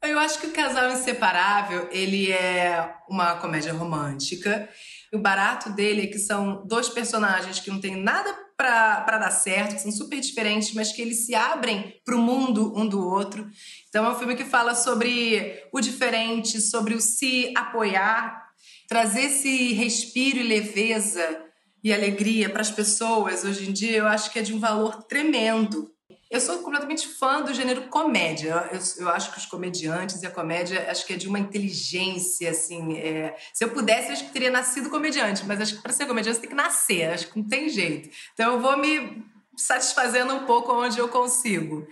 Eu 0.08 0.20
acho 0.20 0.38
que 0.38 0.46
o 0.46 0.52
casal 0.52 0.90
inseparável, 0.92 1.88
ele 1.90 2.30
é 2.30 2.94
uma 3.08 3.34
comédia 3.36 3.72
romântica. 3.72 4.68
O 5.12 5.18
barato 5.18 5.70
dele 5.70 6.02
é 6.02 6.06
que 6.06 6.18
são 6.18 6.64
dois 6.66 6.88
personagens 6.88 7.58
que 7.58 7.70
não 7.70 7.80
têm 7.80 7.96
nada 7.96 8.32
para 8.56 9.18
dar 9.18 9.30
certo, 9.30 9.74
que 9.74 9.82
são 9.82 9.90
super 9.90 10.20
diferentes, 10.20 10.72
mas 10.72 10.92
que 10.92 11.02
eles 11.02 11.26
se 11.26 11.34
abrem 11.34 12.00
para 12.04 12.16
o 12.16 12.22
mundo 12.22 12.72
um 12.76 12.86
do 12.86 13.04
outro. 13.04 13.50
Então 13.88 14.06
é 14.06 14.10
um 14.10 14.18
filme 14.18 14.36
que 14.36 14.44
fala 14.44 14.74
sobre 14.74 15.62
o 15.72 15.80
diferente, 15.80 16.60
sobre 16.60 16.94
o 16.94 17.00
se 17.00 17.52
apoiar, 17.56 18.46
trazer 18.88 19.22
esse 19.22 19.72
respiro 19.72 20.38
e 20.38 20.44
leveza 20.44 21.44
e 21.82 21.92
alegria 21.92 22.48
para 22.48 22.62
as 22.62 22.70
pessoas 22.70 23.44
hoje 23.44 23.68
em 23.68 23.72
dia, 23.72 23.98
eu 23.98 24.06
acho 24.06 24.32
que 24.32 24.38
é 24.38 24.42
de 24.42 24.54
um 24.54 24.58
valor 24.58 25.02
tremendo. 25.04 25.95
Eu 26.28 26.40
sou 26.40 26.58
completamente 26.58 27.06
fã 27.06 27.40
do 27.40 27.54
gênero 27.54 27.82
comédia. 27.88 28.68
Eu, 28.72 28.80
eu, 29.04 29.08
acho 29.10 29.30
que 29.30 29.38
os 29.38 29.46
comediantes 29.46 30.22
e 30.22 30.26
a 30.26 30.30
comédia, 30.30 30.90
acho 30.90 31.06
que 31.06 31.14
é 31.14 31.16
de 31.16 31.28
uma 31.28 31.38
inteligência, 31.38 32.50
assim. 32.50 32.96
É... 32.98 33.36
Se 33.54 33.64
eu 33.64 33.70
pudesse, 33.70 34.10
acho 34.10 34.26
que 34.26 34.32
teria 34.32 34.50
nascido 34.50 34.90
comediante, 34.90 35.44
mas 35.46 35.60
acho 35.60 35.76
que 35.76 35.82
para 35.82 35.92
ser 35.92 36.06
comediante 36.06 36.36
você 36.36 36.40
tem 36.40 36.50
que 36.50 36.56
nascer, 36.56 37.10
acho 37.10 37.28
que 37.28 37.38
não 37.38 37.46
tem 37.46 37.68
jeito. 37.68 38.10
Então 38.32 38.54
eu 38.54 38.60
vou 38.60 38.76
me 38.76 39.24
satisfazendo 39.56 40.34
um 40.34 40.44
pouco 40.44 40.72
onde 40.72 40.98
eu 40.98 41.08
consigo. 41.08 41.86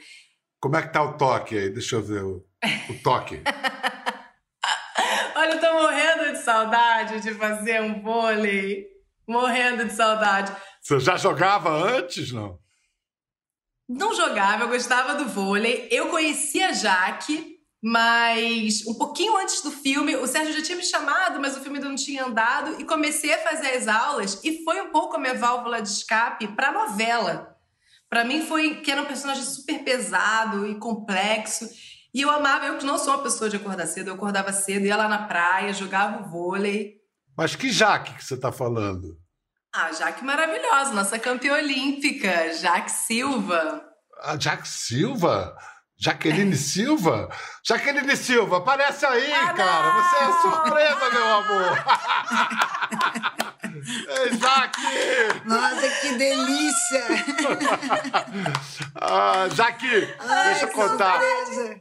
Como 0.61 0.77
é 0.77 0.83
que 0.83 0.93
tá 0.93 1.03
o 1.03 1.17
toque 1.17 1.57
aí? 1.57 1.71
Deixa 1.71 1.97
eu 1.97 2.03
ver 2.03 2.25
o, 2.25 2.45
o 2.89 2.95
toque. 3.03 3.41
Olha, 5.37 5.55
eu 5.55 5.61
tô 5.61 5.73
morrendo 5.75 6.33
de 6.33 6.39
saudade 6.39 7.21
de 7.21 7.35
fazer 7.35 7.81
um 7.83 8.03
vôlei. 8.03 8.87
Morrendo 9.27 9.85
de 9.85 9.93
saudade. 9.93 10.55
Você 10.83 10.99
já 11.01 11.17
jogava 11.17 11.71
antes, 11.71 12.33
não? 12.33 12.59
Não 13.89 14.15
jogava, 14.15 14.65
eu 14.65 14.69
gostava 14.69 15.15
do 15.15 15.29
vôlei. 15.29 15.89
Eu 15.91 16.09
conhecia 16.09 16.69
a 16.69 16.73
Jaque, 16.73 17.59
mas 17.83 18.87
um 18.87 18.95
pouquinho 18.95 19.37
antes 19.37 19.61
do 19.61 19.71
filme, 19.71 20.17
o 20.17 20.27
Sérgio 20.27 20.55
já 20.55 20.63
tinha 20.63 20.79
me 20.79 20.85
chamado, 20.85 21.39
mas 21.39 21.55
o 21.55 21.61
filme 21.61 21.79
não 21.79 21.95
tinha 21.95 22.25
andado, 22.25 22.81
e 22.81 22.85
comecei 22.85 23.35
a 23.35 23.43
fazer 23.43 23.73
as 23.73 23.87
aulas, 23.87 24.41
e 24.43 24.65
foi 24.65 24.81
um 24.81 24.91
pouco 24.91 25.17
a 25.17 25.19
minha 25.19 25.35
válvula 25.35 25.83
de 25.83 25.89
escape 25.89 26.49
para 26.49 26.73
novela. 26.73 27.55
Para 28.09 28.25
mim 28.25 28.41
foi 28.41 28.77
que 28.77 28.91
era 28.91 29.03
um 29.03 29.07
personagem 29.07 29.43
super 29.43 29.85
pesado 29.85 30.67
e 30.67 30.79
complexo, 30.79 31.69
e 32.15 32.23
eu 32.23 32.31
amava, 32.31 32.67
eu 32.67 32.79
que 32.79 32.87
não 32.87 32.97
sou 32.97 33.13
uma 33.13 33.23
pessoa 33.23 33.51
de 33.51 33.57
acordar 33.57 33.87
cedo, 33.87 34.09
eu 34.09 34.15
acordava 34.15 34.51
cedo, 34.51 34.87
ia 34.87 34.97
lá 34.97 35.07
na 35.07 35.27
praia, 35.27 35.75
jogava 35.75 36.23
vôlei. 36.23 36.95
Mas 37.37 37.55
que 37.55 37.71
Jaque 37.71 38.15
que 38.15 38.25
você 38.25 38.35
está 38.35 38.51
falando? 38.51 39.19
Ah, 39.77 39.91
Jaque 39.91 40.25
maravilhosa, 40.25 40.93
nossa 40.93 41.19
campeã 41.19 41.55
olímpica, 41.55 42.55
Jaque 42.55 42.93
Silva. 42.93 43.83
A 44.23 44.39
Jaque 44.39 44.69
Silva? 44.69 45.53
Jaqueline 45.99 46.57
Silva? 46.57 47.29
Jaqueline 47.67 48.17
Silva, 48.17 48.59
aparece 48.59 49.05
aí, 49.05 49.33
ah, 49.33 49.53
cara. 49.53 49.91
Você 50.01 50.17
é 50.17 50.33
surpresa, 50.43 51.11
meu 51.11 51.27
amor. 51.27 51.85
Ei, 53.77 54.39
Jaque! 54.39 55.47
Nossa, 55.47 55.89
que 56.01 56.15
delícia! 56.17 57.05
ah, 58.95 59.49
Jaque, 59.55 60.09
Ai, 60.19 60.51
deixa 60.51 60.67
eu 60.67 60.71
contar. 60.71 61.21
Surpresa. 61.21 61.81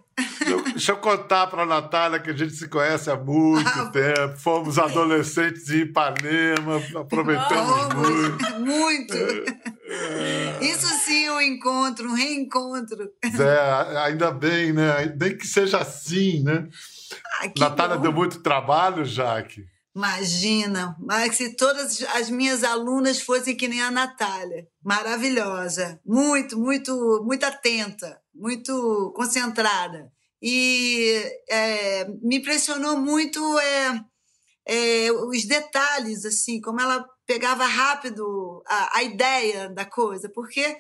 Deixa 0.72 0.92
eu 0.92 0.98
contar 0.98 1.48
para 1.48 1.64
a 1.64 1.66
Natália 1.66 2.20
que 2.20 2.30
a 2.30 2.36
gente 2.36 2.54
se 2.54 2.68
conhece 2.68 3.10
há 3.10 3.16
muito 3.16 3.68
ah, 3.68 3.86
tempo. 3.88 4.38
Fomos 4.38 4.78
adolescentes 4.78 5.70
em 5.70 5.82
Ipanema, 5.82 6.82
aproveitamos 7.00 7.94
muito. 7.96 8.60
Muito! 8.60 9.14
É, 9.86 10.64
Isso 10.66 10.88
sim 11.06 11.26
é 11.26 11.32
um 11.32 11.42
encontro, 11.42 12.10
um 12.10 12.14
reencontro. 12.14 13.10
É, 13.24 13.98
ainda 14.00 14.32
bem, 14.32 14.74
né? 14.74 15.14
Nem 15.20 15.38
que 15.38 15.48
seja 15.48 15.80
assim, 15.80 16.44
né? 16.44 16.68
Ah, 17.42 17.50
Natália 17.58 17.96
bom. 17.96 18.02
deu 18.02 18.14
muito 18.14 18.40
trabalho, 18.42 19.06
Jaque. 19.06 19.66
Imagina, 19.96 20.96
mas 21.00 21.36
se 21.36 21.56
todas 21.56 22.02
as 22.16 22.28
minhas 22.28 22.64
alunas 22.64 23.22
fossem 23.22 23.56
que 23.56 23.68
nem 23.68 23.82
a 23.82 23.92
Natália. 23.92 24.68
Maravilhosa, 24.84 26.02
muito, 26.04 26.58
muito, 26.60 27.24
muito 27.24 27.44
atenta, 27.44 28.20
muito 28.34 29.14
concentrada. 29.16 30.12
E 30.42 31.24
é, 31.48 32.06
me 32.24 32.38
impressionou 32.38 32.98
muito 32.98 33.40
é, 33.60 34.04
é, 34.68 35.12
os 35.12 35.46
detalhes, 35.46 36.26
assim, 36.26 36.60
como 36.60 36.82
ela 36.82 37.08
pegava 37.28 37.66
rápido 37.66 38.64
a, 38.68 38.98
a 38.98 39.04
ideia 39.04 39.70
da 39.70 39.86
coisa, 39.86 40.28
porque 40.28 40.76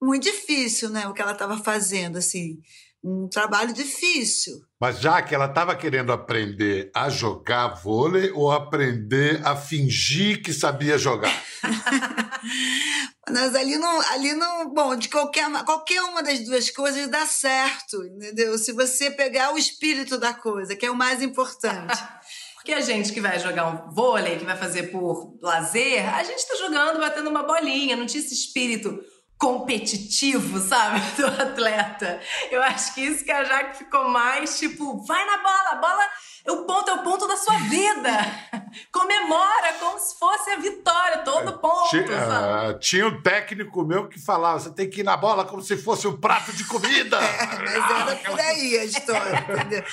muito 0.00 0.22
difícil, 0.22 0.88
né, 0.88 1.06
o 1.08 1.12
que 1.12 1.20
ela 1.20 1.32
estava 1.32 1.58
fazendo, 1.58 2.16
assim 2.18 2.58
um 3.04 3.28
trabalho 3.28 3.72
difícil. 3.72 4.60
Mas 4.80 5.00
já 5.00 5.20
que 5.22 5.34
ela 5.34 5.46
estava 5.46 5.74
querendo 5.74 6.12
aprender 6.12 6.90
a 6.94 7.08
jogar 7.08 7.68
vôlei 7.68 8.30
ou 8.30 8.50
aprender 8.50 9.40
a 9.44 9.56
fingir 9.56 10.42
que 10.42 10.52
sabia 10.52 10.98
jogar? 10.98 11.32
Mas 13.28 13.54
ali 13.54 13.76
não, 13.76 14.00
ali 14.12 14.34
não, 14.34 14.72
bom, 14.72 14.96
de 14.96 15.08
qualquer, 15.08 15.48
qualquer 15.64 16.02
uma 16.02 16.22
das 16.22 16.40
duas 16.40 16.70
coisas 16.70 17.08
dá 17.08 17.24
certo, 17.24 18.04
entendeu? 18.04 18.58
Se 18.58 18.72
você 18.72 19.10
pegar 19.10 19.54
o 19.54 19.58
espírito 19.58 20.18
da 20.18 20.34
coisa, 20.34 20.74
que 20.74 20.86
é 20.86 20.90
o 20.90 20.96
mais 20.96 21.22
importante. 21.22 21.96
Porque 22.54 22.72
a 22.72 22.80
gente 22.80 23.12
que 23.12 23.20
vai 23.20 23.40
jogar 23.40 23.66
um 23.66 23.90
vôlei, 23.90 24.38
que 24.38 24.44
vai 24.44 24.56
fazer 24.56 24.84
por 24.84 25.36
lazer, 25.42 26.08
a 26.14 26.22
gente 26.22 26.38
está 26.38 26.54
jogando, 26.56 27.00
batendo 27.00 27.28
uma 27.28 27.42
bolinha, 27.42 27.96
não 27.96 28.06
tinha 28.06 28.22
esse 28.22 28.34
espírito 28.34 29.00
competitivo, 29.42 30.60
sabe, 30.60 31.00
do 31.20 31.26
atleta. 31.26 32.20
Eu 32.48 32.62
acho 32.62 32.94
que 32.94 33.00
isso 33.00 33.24
que 33.24 33.32
a 33.32 33.42
Jaque 33.42 33.78
ficou 33.78 34.08
mais 34.08 34.56
tipo, 34.56 35.04
vai 35.04 35.26
na 35.26 35.38
bola, 35.38 35.70
a 35.70 35.74
bola 35.74 36.08
o 36.48 36.56
ponto 36.64 36.90
é 36.90 36.94
o 36.94 37.02
ponto 37.02 37.26
da 37.26 37.36
sua 37.36 37.56
vida. 37.68 38.61
Comemora 38.90 39.72
como 39.80 39.98
se 39.98 40.18
fosse 40.18 40.50
a 40.50 40.56
vitória, 40.56 41.18
todo 41.18 41.50
é, 41.50 41.52
ponto. 41.52 41.90
Tinha, 41.90 42.04
uh, 42.04 42.78
tinha 42.78 43.06
um 43.06 43.22
técnico 43.22 43.84
meu 43.84 44.08
que 44.08 44.18
falava: 44.18 44.60
você 44.60 44.70
tem 44.70 44.88
que 44.88 45.00
ir 45.00 45.04
na 45.04 45.16
bola 45.16 45.44
como 45.44 45.62
se 45.62 45.76
fosse 45.76 46.06
um 46.06 46.16
prato 46.16 46.52
de 46.52 46.64
comida. 46.64 47.18
é, 47.20 47.78
mas 47.78 47.90
era 47.90 48.16
por 48.16 48.40
aí 48.40 48.78
a 48.78 48.84
história, 48.84 49.46
entendeu? 49.48 49.84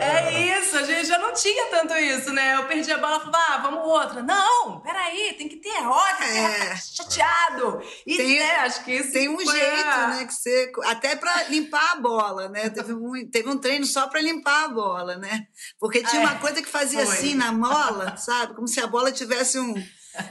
É 0.00 0.58
isso, 0.58 0.76
a 0.76 0.84
gente 0.84 1.06
já 1.06 1.18
não 1.18 1.32
tinha 1.32 1.66
tanto 1.66 1.94
isso, 1.94 2.32
né? 2.32 2.54
Eu 2.54 2.66
perdi 2.66 2.92
a 2.92 2.98
bola 2.98 3.16
e 3.16 3.20
falava, 3.20 3.44
ah, 3.48 3.58
vamos 3.58 3.84
outra. 3.84 4.22
Não, 4.22 4.80
peraí, 4.80 5.34
tem 5.34 5.48
que 5.48 5.56
ter, 5.56 5.76
ódio, 5.84 6.24
é. 6.24 6.76
chateado. 6.76 7.82
E 8.06 8.16
tem, 8.16 8.38
né, 8.38 8.56
acho 8.58 8.84
que 8.84 8.92
isso 8.92 9.12
Tem 9.12 9.28
um 9.28 9.38
jeito, 9.38 9.88
a... 9.88 10.06
né? 10.08 10.24
Que 10.24 10.32
você, 10.32 10.72
até 10.84 11.16
pra 11.16 11.44
limpar 11.44 11.92
a 11.92 12.00
bola, 12.00 12.48
né? 12.48 12.70
Teve 12.70 12.92
um, 12.92 13.28
teve 13.30 13.48
um 13.48 13.58
treino 13.58 13.84
só 13.84 14.06
pra 14.08 14.20
limpar 14.20 14.64
a 14.64 14.68
bola, 14.68 15.16
né? 15.16 15.46
Porque 15.78 16.02
tinha 16.02 16.22
é, 16.22 16.24
uma 16.26 16.36
coisa 16.36 16.62
que 16.62 16.68
fazia 16.68 17.04
foi. 17.04 17.14
assim 17.14 17.34
na 17.34 17.52
mola, 17.52 17.91
sabe? 18.16 18.54
Como 18.54 18.68
se 18.68 18.80
a 18.80 18.86
bola 18.86 19.12
tivesse 19.12 19.58
um. 19.58 19.74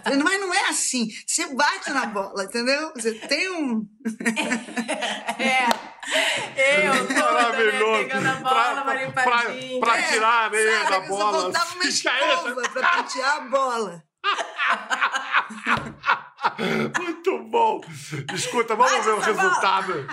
Mas 0.05 0.39
não 0.39 0.53
é 0.53 0.69
assim. 0.69 1.07
Você 1.25 1.55
bate 1.55 1.89
na 1.91 2.05
bola, 2.05 2.43
entendeu? 2.43 2.91
Você 2.95 3.13
tem 3.13 3.49
um. 3.49 3.85
É. 5.39 5.91
Eu 6.87 7.07
tô 7.07 7.13
Maravilhoso. 7.13 7.91
Né, 7.91 8.03
pegando 8.03 8.27
a 8.27 8.33
bola, 8.35 8.83
pra, 8.83 9.11
pra, 9.11 9.23
pra, 9.79 10.01
tirar 10.01 10.27
a 10.27 10.43
areia 10.45 10.71
é, 10.81 10.89
da 10.89 10.99
bola. 11.01 11.31
Só 11.31 11.41
faltava 11.41 11.75
uma 11.75 11.85
escova 11.85 12.69
pra 12.69 12.97
pentear 12.97 13.37
a 13.37 13.41
bola. 13.41 14.03
Muito 16.99 17.43
bom! 17.49 17.81
Escuta, 18.33 18.75
vamos 18.75 19.05
ver 19.05 19.11
o 19.11 19.19
resultado. 19.19 20.07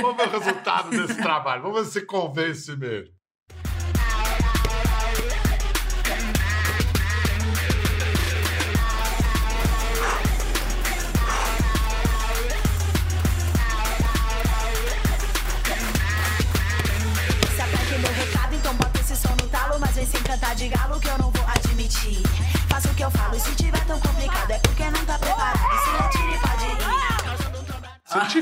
vamos 0.00 0.16
ver 0.16 0.28
o 0.28 0.38
resultado 0.38 0.90
desse 0.90 1.20
trabalho. 1.20 1.62
Vamos 1.62 1.86
ver 1.86 1.92
se 1.92 2.06
convence 2.06 2.76
mesmo. 2.76 3.15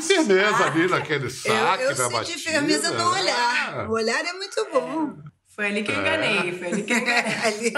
Senti 0.01 0.25
firmeza 0.25 0.65
ali 0.67 0.89
naquele 0.89 1.31
saque, 1.31 1.83
eu, 1.85 1.91
eu 1.91 1.97
senti 1.97 2.13
batida. 2.13 2.39
firmeza 2.39 2.91
no 2.93 3.11
olhar. 3.11 3.77
É. 3.79 3.87
O 3.89 3.91
olhar 3.93 4.25
é 4.25 4.33
muito 4.33 4.67
bom. 4.73 5.17
Foi 5.55 5.67
ali 5.67 5.85
que 5.85 5.91
eu 5.93 6.01
enganei, 6.01 6.59
foi 6.59 6.67
ali 6.69 6.83
que 6.83 6.93
eu 6.93 6.99
enganei. 6.99 7.33
Ali. 7.45 7.73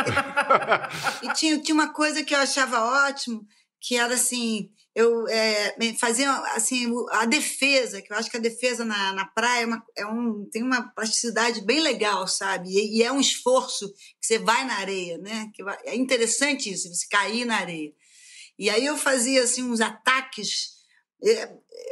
E 1.22 1.32
tinha, 1.34 1.58
tinha 1.60 1.74
uma 1.74 1.92
coisa 1.92 2.22
que 2.24 2.34
eu 2.34 2.38
achava 2.38 2.80
ótimo, 3.08 3.46
que 3.80 3.96
era 3.96 4.14
assim, 4.14 4.70
eu 4.94 5.28
é, 5.28 5.76
fazia 6.00 6.30
assim, 6.54 6.90
a 7.10 7.26
defesa, 7.26 8.00
que 8.00 8.10
eu 8.12 8.16
acho 8.16 8.30
que 8.30 8.36
a 8.38 8.40
defesa 8.40 8.82
na, 8.84 9.12
na 9.12 9.26
praia 9.26 9.62
é, 9.62 9.66
uma- 9.66 9.84
é 9.94 10.06
um, 10.06 10.48
tem 10.50 10.62
uma 10.62 10.88
plasticidade 10.94 11.60
bem 11.66 11.80
legal, 11.80 12.26
sabe? 12.26 12.70
E, 12.70 12.98
e 12.98 13.02
é 13.02 13.12
um 13.12 13.20
esforço 13.20 13.92
que 14.20 14.26
você 14.26 14.38
vai 14.38 14.64
na 14.64 14.78
areia, 14.78 15.18
né? 15.18 15.50
Que 15.54 15.62
vai- 15.62 15.76
é 15.84 15.94
interessante 15.94 16.72
isso, 16.72 16.88
você 16.88 17.06
cair 17.10 17.44
na 17.44 17.58
areia. 17.58 17.92
E 18.58 18.70
aí 18.70 18.86
eu 18.86 18.96
fazia 18.96 19.42
assim 19.42 19.62
uns 19.62 19.82
ataques. 19.82 20.75
É, 21.22 21.44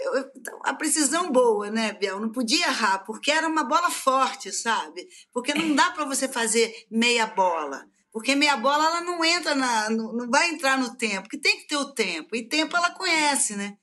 eu- 0.04 0.30
a 0.64 0.74
precisão 0.74 1.30
boa, 1.32 1.70
né, 1.70 1.92
Biel? 1.92 2.20
Não 2.20 2.30
podia 2.30 2.66
errar, 2.66 2.98
porque 3.04 3.30
era 3.30 3.48
uma 3.48 3.64
bola 3.64 3.90
forte, 3.90 4.52
sabe? 4.52 5.06
Porque 5.32 5.54
não 5.54 5.74
dá 5.74 5.90
para 5.90 6.04
você 6.04 6.28
fazer 6.28 6.72
meia 6.90 7.26
bola. 7.26 7.84
Porque 8.12 8.34
meia 8.36 8.56
bola 8.56 8.86
ela 8.86 9.00
não 9.00 9.24
entra 9.24 9.54
na. 9.54 9.90
não 9.90 10.30
vai 10.30 10.50
entrar 10.50 10.78
no 10.78 10.96
tempo, 10.96 11.22
porque 11.22 11.38
tem 11.38 11.58
que 11.58 11.66
ter 11.66 11.76
o 11.76 11.92
tempo. 11.92 12.36
E 12.36 12.48
tempo 12.48 12.76
ela 12.76 12.90
conhece, 12.94 13.56
né? 13.56 13.76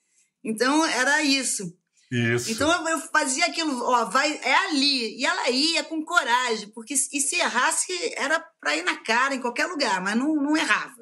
Então 0.44 0.86
era 0.86 1.22
isso. 1.22 1.64
Isso. 2.12 2.52
Então 2.52 2.70
eu, 2.70 2.90
eu 2.90 3.00
fazia 3.00 3.46
aquilo, 3.46 3.82
ó, 3.84 4.04
vai, 4.06 4.34
é 4.44 4.54
ali. 4.68 5.18
E 5.18 5.26
ela 5.26 5.50
ia 5.50 5.82
com 5.86 6.04
coragem, 6.04 6.68
porque 6.70 6.98
se- 6.98 7.16
e 7.16 7.22
se 7.22 7.38
errasse 7.38 7.94
era 8.18 8.38
para 8.60 8.76
ir 8.76 8.84
na 8.84 8.98
cara, 8.98 9.34
em 9.34 9.40
qualquer 9.40 9.66
lugar, 9.68 10.02
mas 10.02 10.16
não, 10.18 10.36
não 10.36 10.58
errava. 10.58 10.94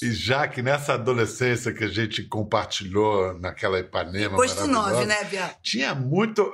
E 0.00 0.12
já 0.12 0.46
que 0.46 0.62
nessa 0.62 0.94
adolescência 0.94 1.72
que 1.74 1.82
a 1.82 1.88
gente 1.88 2.22
compartilhou 2.28 3.36
naquela 3.40 3.80
Ipanema 3.80 4.36
Posto 4.36 4.66
9, 4.66 4.70
maravilhosa, 4.70 5.06
né, 5.06 5.24
Biel? 5.24 5.50
tinha 5.60 5.94
muito... 5.94 6.48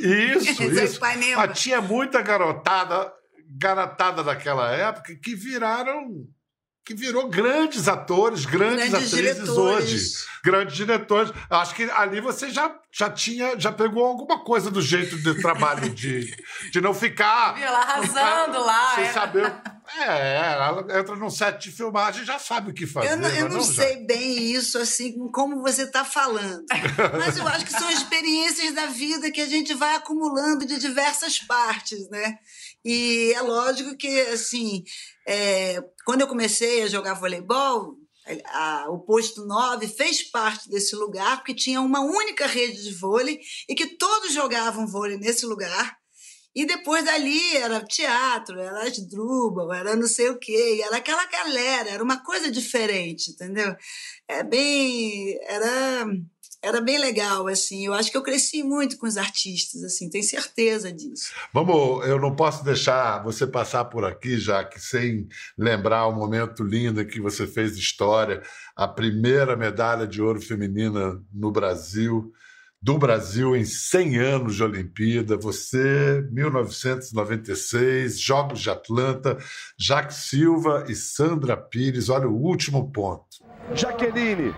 Isso, 0.00 0.60
isso. 0.64 0.96
Ipanema. 0.96 1.46
Mas 1.46 1.58
tinha 1.60 1.80
muita 1.80 2.20
garotada, 2.20 3.12
garotada 3.48 4.24
daquela 4.24 4.72
época 4.72 5.14
que 5.22 5.36
viraram... 5.36 6.26
Que 6.84 6.94
virou 6.94 7.28
grandes 7.28 7.88
atores, 7.88 8.44
grandes, 8.44 8.90
Grandes 8.90 9.12
atrizes 9.12 9.36
diretores. 9.44 9.84
hoje. 9.90 10.24
Grandes 10.44 10.76
diretores. 10.76 11.32
Acho 11.48 11.74
que 11.74 11.84
ali 11.84 12.20
você 12.20 12.50
já, 12.50 12.74
já 12.92 13.08
tinha, 13.08 13.58
já 13.58 13.72
pegou 13.72 14.04
alguma 14.04 14.44
coisa 14.44 14.70
do 14.70 14.82
jeito 14.82 15.16
de 15.16 15.40
trabalho 15.40 15.88
de, 15.88 16.30
de 16.70 16.80
não 16.82 16.92
ficar. 16.92 17.54
Viu? 17.54 17.64
Ela 17.64 17.78
arrasando 17.78 18.60
lá. 18.60 18.94
Sem 18.96 19.04
era- 19.04 19.12
saber. 19.14 19.54
É, 19.98 20.52
ela 20.54 20.80
entra 20.98 21.14
num 21.14 21.28
set 21.30 21.58
de 21.64 21.70
filmagem 21.70 22.22
e 22.22 22.26
já 22.26 22.38
sabe 22.38 22.70
o 22.70 22.74
que 22.74 22.86
fazer. 22.86 23.12
Eu 23.12 23.16
não, 23.18 23.28
eu 23.28 23.48
não 23.50 23.60
já. 23.62 23.82
sei 23.84 24.06
bem 24.06 24.52
isso, 24.52 24.78
assim, 24.78 25.28
como 25.30 25.60
você 25.62 25.82
está 25.84 26.04
falando. 26.04 26.64
Mas 27.18 27.36
eu 27.36 27.46
acho 27.46 27.64
que 27.66 27.70
são 27.70 27.90
experiências 27.90 28.74
da 28.74 28.86
vida 28.86 29.30
que 29.30 29.40
a 29.42 29.46
gente 29.46 29.72
vai 29.74 29.94
acumulando 29.94 30.66
de 30.66 30.78
diversas 30.78 31.38
partes, 31.38 32.08
né? 32.10 32.38
E 32.84 33.32
é 33.34 33.40
lógico 33.42 33.94
que, 33.96 34.20
assim, 34.22 34.84
é, 35.26 35.82
quando 36.04 36.20
eu 36.22 36.28
comecei 36.28 36.82
a 36.82 36.88
jogar 36.88 37.14
voleibol, 37.14 37.96
a- 38.46 38.86
o 38.88 38.98
posto 39.00 39.44
9 39.44 39.86
fez 39.86 40.22
parte 40.22 40.68
desse 40.68 40.96
lugar, 40.96 41.36
porque 41.38 41.54
tinha 41.54 41.80
uma 41.80 42.00
única 42.00 42.46
rede 42.46 42.82
de 42.84 42.94
vôlei 42.94 43.38
e 43.68 43.74
que 43.74 43.96
todos 43.96 44.32
jogavam 44.32 44.86
vôlei 44.86 45.18
nesse 45.18 45.44
lugar. 45.46 45.96
E 46.54 46.64
depois 46.64 47.04
dali 47.04 47.56
era 47.56 47.84
teatro, 47.84 48.60
era 48.60 48.84
Asdrubal, 48.84 49.72
era 49.72 49.96
não 49.96 50.06
sei 50.06 50.28
o 50.30 50.38
quê, 50.38 50.80
era 50.84 50.98
aquela 50.98 51.26
galera, 51.26 51.90
era 51.90 52.02
uma 52.02 52.22
coisa 52.22 52.48
diferente, 52.48 53.32
entendeu? 53.32 53.74
É 54.28 54.44
bem, 54.44 55.36
era, 55.42 56.06
era 56.64 56.80
bem 56.80 56.98
legal, 56.98 57.46
assim. 57.46 57.84
Eu 57.84 57.92
acho 57.92 58.10
que 58.10 58.16
eu 58.16 58.22
cresci 58.22 58.62
muito 58.62 58.96
com 58.96 59.06
os 59.06 59.16
artistas, 59.16 59.84
assim, 59.84 60.08
tenho 60.08 60.24
certeza 60.24 60.90
disso. 60.90 61.32
Vamos, 61.52 62.06
eu 62.06 62.18
não 62.18 62.34
posso 62.34 62.64
deixar 62.64 63.22
você 63.22 63.46
passar 63.46 63.84
por 63.84 64.04
aqui, 64.04 64.38
já 64.38 64.64
que 64.64 64.80
sem 64.80 65.28
lembrar 65.58 66.06
o 66.06 66.14
momento 66.14 66.64
lindo 66.64 67.00
em 67.00 67.06
que 67.06 67.20
você 67.20 67.46
fez 67.46 67.76
história, 67.76 68.42
a 68.74 68.88
primeira 68.88 69.54
medalha 69.56 70.06
de 70.06 70.22
ouro 70.22 70.40
feminina 70.40 71.22
no 71.32 71.52
Brasil, 71.52 72.32
do 72.84 72.98
Brasil 72.98 73.56
em 73.56 73.64
100 73.64 74.18
anos 74.18 74.56
de 74.56 74.62
Olimpíada. 74.62 75.38
Você, 75.38 76.26
1996, 76.30 78.20
Jogos 78.20 78.60
de 78.60 78.68
Atlanta, 78.68 79.38
Jaque 79.78 80.12
Silva 80.12 80.84
e 80.86 80.94
Sandra 80.94 81.56
Pires. 81.56 82.10
Olha 82.10 82.28
o 82.28 82.36
último 82.36 82.92
ponto. 82.92 83.42
Jaqueline. 83.74 84.54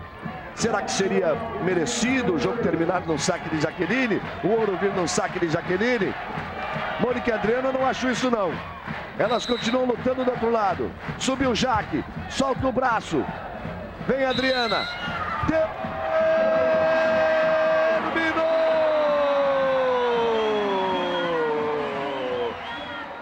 Será 0.57 0.81
que 0.81 0.91
seria 0.91 1.35
merecido 1.63 2.33
o 2.33 2.39
jogo 2.39 2.63
terminado 2.63 3.05
no 3.05 3.19
saque 3.19 3.47
de 3.47 3.61
Jaqueline? 3.61 4.19
O 4.43 4.47
ouro 4.47 4.75
vir 4.75 4.91
no 4.91 5.07
saque 5.07 5.39
de 5.39 5.49
Jaqueline? 5.49 6.11
Mônica 6.99 7.29
e 7.29 7.33
Adriana 7.33 7.71
não 7.71 7.85
achou 7.85 8.09
isso 8.09 8.31
não. 8.31 8.51
Elas 9.19 9.45
continuam 9.45 9.85
lutando 9.85 10.25
do 10.25 10.31
outro 10.31 10.49
lado. 10.49 10.91
Subiu 11.19 11.53
Jaque, 11.53 12.03
solta 12.31 12.65
o 12.65 12.71
braço. 12.71 13.23
Vem 14.07 14.25
Adriana. 14.25 14.83
Terminou! 15.47 15.75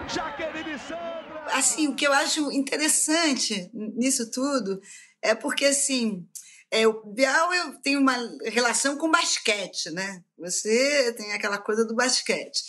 Jaqueline 0.08 0.78
Sandra! 0.78 1.52
Assim, 1.52 1.88
o 1.88 1.94
que 1.94 2.06
eu 2.06 2.14
acho 2.14 2.50
interessante 2.50 3.70
nisso 3.74 4.30
tudo 4.30 4.80
é 5.20 5.34
porque, 5.34 5.66
assim, 5.66 6.26
é, 6.70 6.86
o 6.86 7.04
Bial 7.12 7.54
eu 7.54 7.74
tenho 7.80 8.00
uma 8.00 8.16
relação 8.44 8.96
com 8.96 9.10
basquete, 9.10 9.90
né? 9.90 10.22
Você 10.38 11.12
tem 11.16 11.32
aquela 11.32 11.58
coisa 11.58 11.84
do 11.84 11.94
basquete. 11.94 12.62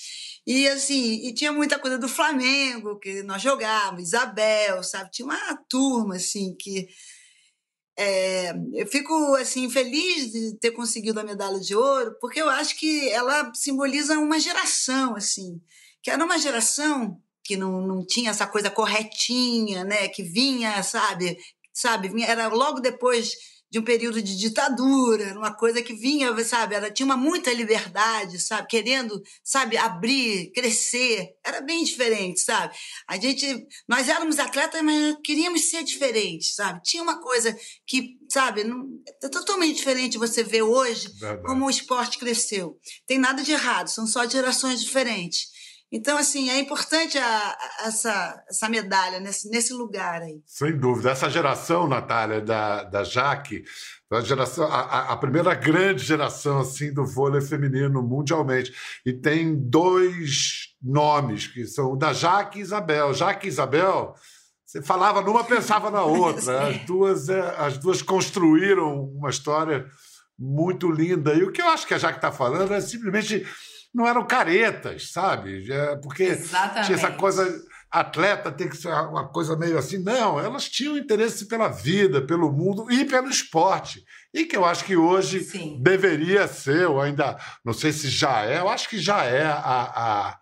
E 0.46 0.68
assim, 0.70 1.28
e 1.28 1.34
tinha 1.34 1.52
muita 1.52 1.78
coisa 1.78 1.98
do 1.98 2.08
Flamengo, 2.08 3.00
que 3.00 3.22
nós 3.24 3.42
jogávamos, 3.42 4.04
Isabel, 4.04 4.82
sabe? 4.84 5.12
Tinha 5.12 5.26
uma 5.26 5.58
turma, 5.70 6.16
assim, 6.16 6.56
que 6.58 6.88
é, 7.98 8.54
eu 8.74 8.88
fico 8.88 9.36
assim 9.36 9.70
feliz 9.70 10.32
de 10.32 10.56
ter 10.60 10.72
conseguido 10.72 11.20
a 11.20 11.24
medalha 11.24 11.60
de 11.60 11.76
ouro, 11.76 12.16
porque 12.22 12.40
eu 12.40 12.50
acho 12.50 12.78
que 12.78 13.10
ela 13.10 13.52
simboliza 13.56 14.20
uma 14.20 14.40
geração, 14.40 15.16
assim, 15.16 15.60
que 16.02 16.12
era 16.12 16.24
uma 16.24 16.38
geração 16.38 17.20
que 17.44 17.58
não, 17.58 17.82
não 17.82 18.06
tinha 18.06 18.30
essa 18.30 18.46
coisa 18.46 18.70
corretinha, 18.70 19.84
né? 19.84 20.08
Que 20.10 20.22
vinha, 20.22 20.82
sabe, 20.84 21.38
sabe, 21.74 22.10
vinha, 22.10 22.28
era 22.28 22.48
logo 22.48 22.80
depois 22.80 23.36
de 23.70 23.80
um 23.80 23.84
período 23.84 24.22
de 24.22 24.38
ditadura, 24.38 25.38
uma 25.38 25.54
coisa 25.54 25.82
que 25.82 25.94
vinha, 25.94 26.34
sabe, 26.44 26.76
ela 26.76 26.90
tinha 26.90 27.06
uma 27.06 27.18
muita 27.18 27.52
liberdade, 27.52 28.40
sabe, 28.40 28.68
querendo, 28.68 29.22
sabe, 29.44 29.78
abrir, 29.78 30.52
crescer, 30.54 31.36
era 31.46 31.62
bem 31.62 31.84
diferente, 31.84 32.40
sabe? 32.40 32.74
A 33.08 33.18
gente, 33.18 33.68
nós 33.88 34.08
éramos 34.08 34.40
atletas, 34.40 34.82
mas 34.82 35.18
queríamos 35.24 35.70
ser 35.70 35.84
diferentes, 35.84 36.56
sabe? 36.56 36.82
Tinha 36.84 37.04
uma 37.04 37.22
coisa 37.22 37.56
que, 37.86 38.18
sabe, 38.30 38.64
não, 38.64 38.88
é 39.22 39.28
totalmente 39.30 39.78
diferente 39.78 40.18
você 40.18 40.44
ver 40.44 40.62
hoje 40.62 41.10
Verdade. 41.20 41.44
como 41.44 41.66
o 41.66 41.70
esporte 41.70 42.18
cresceu. 42.18 42.80
Tem 43.06 43.18
nada 43.18 43.44
de 43.44 43.52
errado, 43.52 43.90
são 43.90 44.08
só 44.08 44.28
gerações 44.28 44.82
diferentes. 44.82 45.57
Então, 45.92 46.18
assim, 46.18 46.50
é 46.50 46.60
importante 46.60 47.18
a, 47.18 47.26
a- 47.26 47.88
essa, 47.88 48.44
essa 48.50 48.68
medalha 48.68 49.20
nesse, 49.22 49.50
nesse 49.50 49.74
lugar 49.74 50.22
aí. 50.22 50.42
Sem 50.46 50.78
dúvida. 50.78 51.12
Essa 51.12 51.30
geração, 51.30 51.88
Natália, 51.88 52.42
da, 52.42 52.84
da 52.84 53.04
Jaque, 53.06 53.64
a, 54.12 54.20
geração, 54.20 54.66
a, 54.66 55.14
a- 55.14 55.18
primeira 55.18 55.54
grande 55.54 56.04
geração 56.04 56.60
assim 56.60 56.94
do 56.94 57.06
vôlei 57.06 57.40
feminino 57.42 58.04
mundialmente. 58.04 58.74
E 59.06 59.14
tem 59.14 59.56
dois 59.56 60.76
nomes, 60.82 61.48
que 61.48 61.66
são 61.66 61.94
o 61.94 61.96
da 61.96 62.12
Jaque 62.12 62.60
e 62.60 62.62
Isabel. 62.62 63.14
Jaque 63.14 63.46
e 63.48 63.50
Isabel, 63.50 64.14
você 64.66 64.82
falava 64.82 65.22
numa, 65.22 65.46
pensava 65.46 65.90
na 65.90 66.04
outra. 66.04 66.68
As 66.68 66.86
duas, 66.86 67.30
é, 67.30 67.56
as 67.58 67.78
duas 67.78 68.02
construíram 68.02 69.06
uma 69.06 69.30
história 69.30 69.86
muito 70.38 70.92
linda. 70.92 71.34
E 71.34 71.44
o 71.44 71.52
que 71.52 71.62
eu 71.62 71.68
acho 71.70 71.88
que 71.88 71.94
a 71.94 71.98
Jaque 71.98 72.18
está 72.18 72.32
falando 72.32 72.74
é 72.74 72.82
simplesmente 72.82 73.48
não 73.98 74.08
eram 74.08 74.28
caretas, 74.28 75.12
sabe? 75.12 75.72
É, 75.72 75.96
Porque 75.96 76.22
Exatamente. 76.22 76.86
tinha 76.86 76.98
essa 77.00 77.12
coisa 77.14 77.44
atleta 77.90 78.52
tem 78.52 78.70
que 78.70 78.78
ser 78.78 78.90
uma 78.90 79.28
coisa 79.28 79.58
meio 79.58 79.76
assim. 79.76 79.98
Não, 79.98 80.40
elas 80.40 80.70
tinham 80.70 80.96
interesse 80.96 81.48
pela 81.48 81.68
vida, 81.68 82.22
pelo 82.22 82.52
mundo 82.52 82.92
e 82.92 83.06
pelo 83.06 83.28
esporte. 83.28 84.04
E 84.32 84.46
que 84.46 84.56
eu 84.56 84.64
acho 84.64 84.86
que 84.86 84.96
hoje 84.96 85.40
Sim. 85.40 85.80
deveria 85.82 86.48
ser, 86.48 86.88
ou 86.88 87.02
ainda 87.02 87.40
não 87.66 87.74
sei 87.74 87.92
se 87.92 88.08
já 88.08 88.46
é, 88.46 88.60
eu 88.60 88.70
acho 88.70 88.88
que 88.88 89.00
já 89.00 89.24
é 89.24 89.44
a, 89.46 89.56
a, 89.56 90.38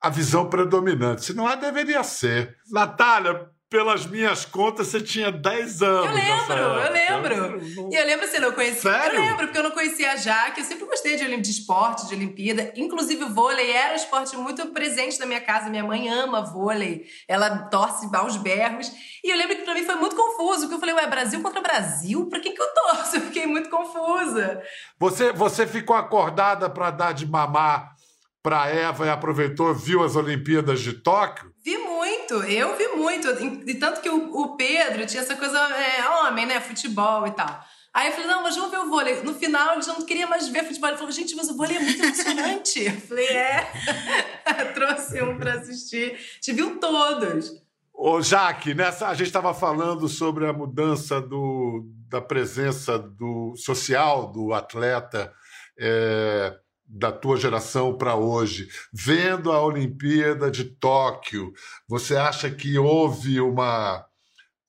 a 0.00 0.08
visão 0.08 0.48
predominante. 0.48 1.24
Se 1.24 1.34
não 1.34 1.50
é, 1.50 1.56
deveria 1.56 2.04
ser. 2.04 2.54
Natália, 2.70 3.50
pelas 3.74 4.06
minhas 4.06 4.44
contas, 4.44 4.86
você 4.86 5.00
tinha 5.00 5.32
10 5.32 5.82
anos. 5.82 6.06
Eu 6.06 6.14
lembro, 6.14 6.54
eu 6.54 6.92
lembro. 6.92 7.90
E 7.92 7.96
eu 7.96 8.06
lembro, 8.06 8.24
assim, 8.24 8.38
não 8.38 8.52
conhecia. 8.52 8.92
Sério? 8.92 9.18
Eu 9.18 9.22
lembro, 9.22 9.46
porque 9.46 9.58
eu 9.58 9.64
não 9.64 9.72
conhecia 9.72 10.12
a 10.12 10.16
Jaque. 10.16 10.60
Eu 10.60 10.64
sempre 10.64 10.84
gostei 10.84 11.16
de, 11.16 11.36
de 11.40 11.50
esporte, 11.50 12.06
de 12.06 12.14
Olimpíada. 12.14 12.72
Inclusive, 12.76 13.24
vôlei 13.24 13.72
era 13.72 13.94
um 13.94 13.96
esporte 13.96 14.36
muito 14.36 14.64
presente 14.66 15.18
na 15.18 15.26
minha 15.26 15.40
casa. 15.40 15.68
Minha 15.68 15.82
mãe 15.82 16.08
ama 16.08 16.40
vôlei. 16.40 17.04
Ela 17.26 17.64
torce 17.66 18.08
aos 18.14 18.36
berros. 18.36 18.92
E 19.24 19.28
eu 19.28 19.36
lembro 19.36 19.56
que 19.56 19.62
pra 19.62 19.74
mim 19.74 19.84
foi 19.84 19.96
muito 19.96 20.14
confuso, 20.14 20.60
porque 20.60 20.74
eu 20.76 20.78
falei, 20.78 20.94
ué, 20.94 21.08
Brasil 21.08 21.42
contra 21.42 21.60
Brasil? 21.60 22.28
Pra 22.28 22.38
quem 22.38 22.54
que 22.54 22.62
eu 22.62 22.74
torço? 22.74 23.16
Eu 23.18 23.22
fiquei 23.22 23.46
muito 23.46 23.68
confusa. 23.70 24.62
Você, 25.00 25.32
você 25.32 25.66
ficou 25.66 25.96
acordada 25.96 26.70
para 26.70 26.92
dar 26.92 27.12
de 27.12 27.26
mamar 27.26 27.96
para 28.40 28.68
Eva 28.68 29.06
e 29.06 29.10
aproveitou, 29.10 29.74
viu 29.74 30.04
as 30.04 30.14
Olimpíadas 30.14 30.80
de 30.80 30.92
Tóquio? 30.92 31.53
Vi 31.64 31.78
muito, 31.78 32.34
eu 32.44 32.76
vi 32.76 32.88
muito. 32.88 33.28
E 33.66 33.74
tanto 33.74 34.02
que 34.02 34.10
o, 34.10 34.36
o 34.36 34.54
Pedro 34.54 35.06
tinha 35.06 35.22
essa 35.22 35.34
coisa, 35.34 35.58
é, 35.58 36.06
homem, 36.08 36.44
né? 36.44 36.60
Futebol 36.60 37.26
e 37.26 37.30
tal. 37.30 37.64
Aí 37.94 38.08
eu 38.08 38.12
falei, 38.12 38.26
não, 38.26 38.42
mas 38.42 38.56
vamos 38.56 38.70
ver 38.70 38.78
o 38.78 38.90
vôlei. 38.90 39.22
No 39.22 39.34
final, 39.34 39.72
ele 39.72 39.82
já 39.82 39.92
não 39.92 40.04
queria 40.04 40.26
mais 40.26 40.48
ver 40.48 40.64
futebol. 40.64 40.90
Ele 40.90 40.98
falou, 40.98 41.12
gente, 41.12 41.34
mas 41.34 41.48
o 41.48 41.56
vôlei 41.56 41.76
é 41.76 41.80
muito 41.80 42.02
emocionante. 42.02 42.84
eu 42.84 43.00
falei, 43.00 43.28
é. 43.28 43.72
Trouxe 44.74 45.22
um 45.22 45.38
para 45.38 45.54
assistir. 45.54 46.18
Te 46.40 46.52
viu 46.52 46.78
todos. 46.78 47.52
Ô, 47.94 48.20
Jaque, 48.20 48.74
nessa, 48.74 49.08
a 49.08 49.14
gente 49.14 49.28
estava 49.28 49.54
falando 49.54 50.08
sobre 50.08 50.46
a 50.46 50.52
mudança 50.52 51.20
do, 51.20 51.88
da 52.08 52.20
presença 52.20 52.98
do 52.98 53.54
social 53.56 54.32
do 54.32 54.52
atleta 54.52 55.32
é, 55.78 56.58
da 56.86 57.10
tua 57.10 57.36
geração 57.36 57.96
para 57.96 58.14
hoje. 58.14 58.68
Vendo 58.92 59.50
a 59.50 59.62
Olimpíada 59.62 60.50
de 60.50 60.64
Tóquio, 60.64 61.52
você 61.88 62.16
acha 62.16 62.50
que 62.50 62.78
houve 62.78 63.40
uma, 63.40 64.04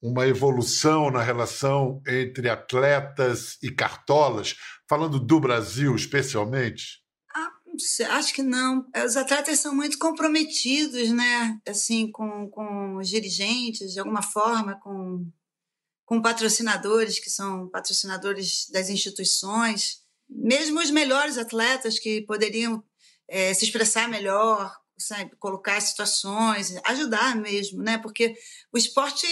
uma 0.01 0.27
evolução 0.27 1.11
na 1.11 1.21
relação 1.21 2.01
entre 2.07 2.49
atletas 2.49 3.57
e 3.61 3.69
cartolas? 3.69 4.55
Falando 4.87 5.19
do 5.19 5.39
Brasil 5.39 5.95
especialmente? 5.95 7.03
Acho 8.09 8.33
que 8.33 8.41
não. 8.41 8.85
Os 9.05 9.17
atletas 9.17 9.59
são 9.59 9.75
muito 9.75 9.97
comprometidos, 9.97 11.09
né? 11.11 11.59
Assim, 11.67 12.09
com, 12.09 12.49
com 12.49 12.97
os 12.97 13.09
dirigentes, 13.09 13.91
de 13.91 13.99
alguma 13.99 14.21
forma, 14.21 14.79
com, 14.79 15.29
com 16.05 16.21
patrocinadores, 16.21 17.19
que 17.19 17.29
são 17.29 17.67
patrocinadores 17.69 18.69
das 18.71 18.89
instituições. 18.89 20.04
Mesmo 20.29 20.79
os 20.79 20.91
melhores 20.91 21.37
atletas 21.37 21.99
que 21.99 22.21
poderiam 22.21 22.83
é, 23.27 23.53
se 23.53 23.65
expressar 23.65 24.07
melhor, 24.07 24.73
sabe? 24.97 25.31
colocar 25.39 25.79
situações, 25.81 26.75
ajudar 26.85 27.35
mesmo, 27.35 27.81
né? 27.83 27.97
Porque 27.97 28.33
o 28.73 28.77
esporte 28.77 29.27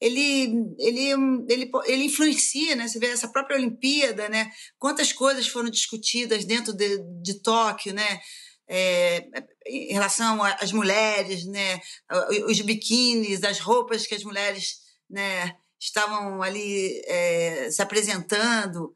ele, 0.00 0.74
ele, 0.78 1.10
ele, 1.48 1.70
ele 1.86 2.04
influencia, 2.04 2.76
né? 2.76 2.86
Você 2.86 2.98
vê 2.98 3.06
essa 3.06 3.28
própria 3.28 3.56
Olimpíada, 3.56 4.28
né? 4.28 4.50
Quantas 4.78 5.12
coisas 5.12 5.48
foram 5.48 5.70
discutidas 5.70 6.44
dentro 6.44 6.72
de, 6.72 6.98
de 7.22 7.40
Tóquio, 7.40 7.94
né? 7.94 8.20
É, 8.68 9.28
em 9.66 9.92
relação 9.92 10.42
às 10.42 10.72
mulheres, 10.72 11.46
né? 11.46 11.80
Os 12.46 12.60
biquínis, 12.60 13.42
as 13.42 13.58
roupas 13.58 14.06
que 14.06 14.14
as 14.14 14.24
mulheres, 14.24 14.80
né? 15.08 15.56
Estavam 15.80 16.42
ali 16.42 17.00
é, 17.06 17.70
se 17.70 17.80
apresentando 17.80 18.94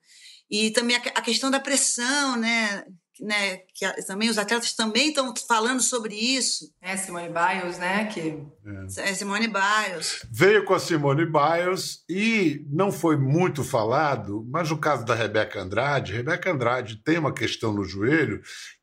e 0.51 0.71
também 0.71 0.97
a, 0.97 1.01
a 1.01 1.23
questão 1.23 1.51
da 1.51 1.61
pressão, 1.61 2.37
né? 2.37 2.85
né, 3.21 3.59
que 3.75 3.87
também 4.07 4.31
os 4.31 4.39
atletas 4.39 4.73
também 4.73 5.09
estão 5.09 5.33
falando 5.47 5.81
sobre 5.81 6.15
isso. 6.15 6.73
É, 6.81 6.97
Simone 6.97 7.29
Biles, 7.29 7.79
né? 7.79 8.07
Que... 8.07 8.43
É. 8.99 9.11
é 9.11 9.15
Simone 9.15 9.49
Biles. 9.49 10.27
Veio 10.31 10.65
com 10.65 10.75
a 10.75 10.79
Simone 10.79 11.27
Biles 11.27 12.03
e 12.09 12.65
não 12.69 12.91
foi 12.91 13.17
muito 13.17 13.63
falado, 13.63 14.47
mas 14.51 14.71
no 14.71 14.79
caso 14.79 15.05
da 15.05 15.15
Rebeca 15.15 15.61
Andrade, 15.61 16.15
Rebeca 16.15 16.51
Andrade 16.51 17.03
tem 17.05 17.19
uma 17.19 17.33
questão 17.33 17.73
no 17.73 17.85
joelho 17.85 18.41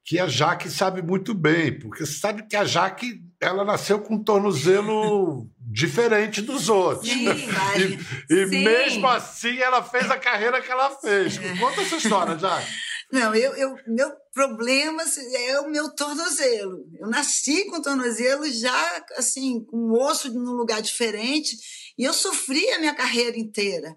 que 0.07 0.17
a 0.19 0.25
Jaque 0.25 0.69
sabe 0.69 1.01
muito 1.01 1.33
bem, 1.33 1.77
porque 1.77 2.05
sabe 2.05 2.47
que 2.47 2.55
a 2.55 2.63
Jaque 2.63 3.21
ela 3.41 3.65
nasceu 3.65 3.99
com 3.99 4.15
um 4.15 4.23
tornozelo 4.23 5.45
diferente 5.59 6.41
dos 6.41 6.69
outros. 6.69 7.09
Sim, 7.09 7.27
e, 8.29 8.33
e 8.33 8.45
mesmo 8.45 9.05
assim 9.05 9.57
ela 9.57 9.83
fez 9.83 10.09
a 10.09 10.17
carreira 10.17 10.61
que 10.61 10.71
ela 10.71 10.91
fez. 10.91 11.37
Conta 11.59 11.81
essa 11.81 11.97
história, 11.97 12.39
Jaque. 12.39 12.71
Não, 13.11 13.35
eu, 13.35 13.53
eu, 13.55 13.75
meu 13.85 14.09
problema 14.33 15.03
é 15.35 15.59
o 15.59 15.69
meu 15.69 15.93
tornozelo. 15.93 16.85
Eu 16.97 17.09
nasci 17.09 17.65
com 17.65 17.81
tornozelo 17.81 18.49
já, 18.49 19.05
assim, 19.17 19.65
com 19.65 19.91
osso 19.91 20.33
num 20.33 20.53
lugar 20.53 20.81
diferente, 20.81 21.57
e 21.97 22.05
eu 22.05 22.13
sofri 22.13 22.69
a 22.71 22.79
minha 22.79 22.95
carreira 22.95 23.37
inteira. 23.37 23.93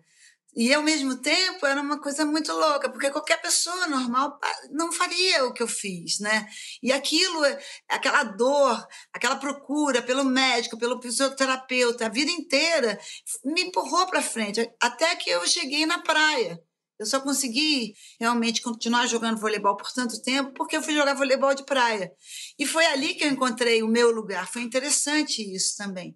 E 0.56 0.74
ao 0.74 0.82
mesmo 0.82 1.16
tempo 1.16 1.64
era 1.64 1.80
uma 1.80 2.00
coisa 2.00 2.24
muito 2.24 2.52
louca, 2.52 2.90
porque 2.90 3.10
qualquer 3.10 3.40
pessoa 3.40 3.86
normal 3.86 4.38
não 4.70 4.90
faria 4.90 5.44
o 5.44 5.52
que 5.52 5.62
eu 5.62 5.68
fiz, 5.68 6.18
né? 6.18 6.48
E 6.82 6.92
aquilo, 6.92 7.40
aquela 7.88 8.24
dor, 8.24 8.86
aquela 9.12 9.36
procura 9.36 10.02
pelo 10.02 10.24
médico, 10.24 10.78
pelo 10.78 11.00
fisioterapeuta, 11.00 12.06
a 12.06 12.08
vida 12.08 12.30
inteira 12.30 12.98
me 13.44 13.62
empurrou 13.62 14.06
para 14.06 14.20
frente, 14.22 14.68
até 14.80 15.14
que 15.14 15.30
eu 15.30 15.46
cheguei 15.46 15.86
na 15.86 16.00
praia. 16.00 16.60
Eu 16.98 17.06
só 17.06 17.18
consegui 17.18 17.94
realmente 18.20 18.60
continuar 18.60 19.06
jogando 19.06 19.40
voleibol 19.40 19.74
por 19.74 19.90
tanto 19.90 20.20
tempo 20.20 20.52
porque 20.52 20.76
eu 20.76 20.82
fui 20.82 20.92
jogar 20.92 21.14
voleibol 21.14 21.54
de 21.54 21.64
praia. 21.64 22.12
E 22.58 22.66
foi 22.66 22.84
ali 22.84 23.14
que 23.14 23.24
eu 23.24 23.30
encontrei 23.30 23.82
o 23.82 23.88
meu 23.88 24.10
lugar. 24.10 24.52
Foi 24.52 24.60
interessante 24.60 25.40
isso 25.42 25.78
também. 25.78 26.14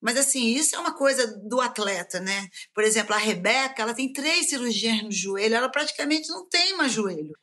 Mas 0.00 0.16
assim, 0.16 0.54
isso 0.54 0.76
é 0.76 0.78
uma 0.78 0.94
coisa 0.94 1.26
do 1.48 1.60
atleta, 1.60 2.20
né? 2.20 2.48
Por 2.74 2.84
exemplo, 2.84 3.14
a 3.14 3.18
Rebeca, 3.18 3.82
ela 3.82 3.94
tem 3.94 4.12
três 4.12 4.48
cirurgias 4.48 5.02
no 5.02 5.10
joelho, 5.10 5.54
ela 5.54 5.68
praticamente 5.68 6.28
não 6.28 6.48
tem 6.48 6.76
mais 6.76 6.92
joelho. 6.92 7.34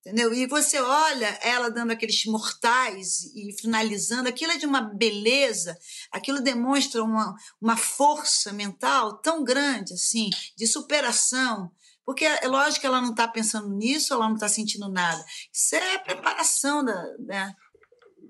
Entendeu? 0.00 0.32
E 0.32 0.46
você 0.46 0.80
olha 0.80 1.38
ela 1.42 1.70
dando 1.70 1.90
aqueles 1.90 2.24
mortais 2.24 3.24
e 3.34 3.54
finalizando, 3.60 4.30
aquilo 4.30 4.52
é 4.52 4.56
de 4.56 4.64
uma 4.64 4.80
beleza, 4.80 5.76
aquilo 6.10 6.40
demonstra 6.40 7.04
uma, 7.04 7.34
uma 7.60 7.76
força 7.76 8.50
mental 8.50 9.18
tão 9.18 9.44
grande, 9.44 9.92
assim, 9.92 10.30
de 10.56 10.66
superação, 10.66 11.70
porque 12.02 12.24
é 12.24 12.48
lógico 12.48 12.80
que 12.80 12.86
ela 12.86 13.00
não 13.00 13.10
está 13.10 13.28
pensando 13.28 13.68
nisso, 13.68 14.14
ela 14.14 14.26
não 14.26 14.34
está 14.34 14.48
sentindo 14.48 14.88
nada. 14.88 15.22
Isso 15.52 15.76
é 15.76 15.98
preparação 15.98 16.84
da. 16.84 17.04
Né? 17.18 17.54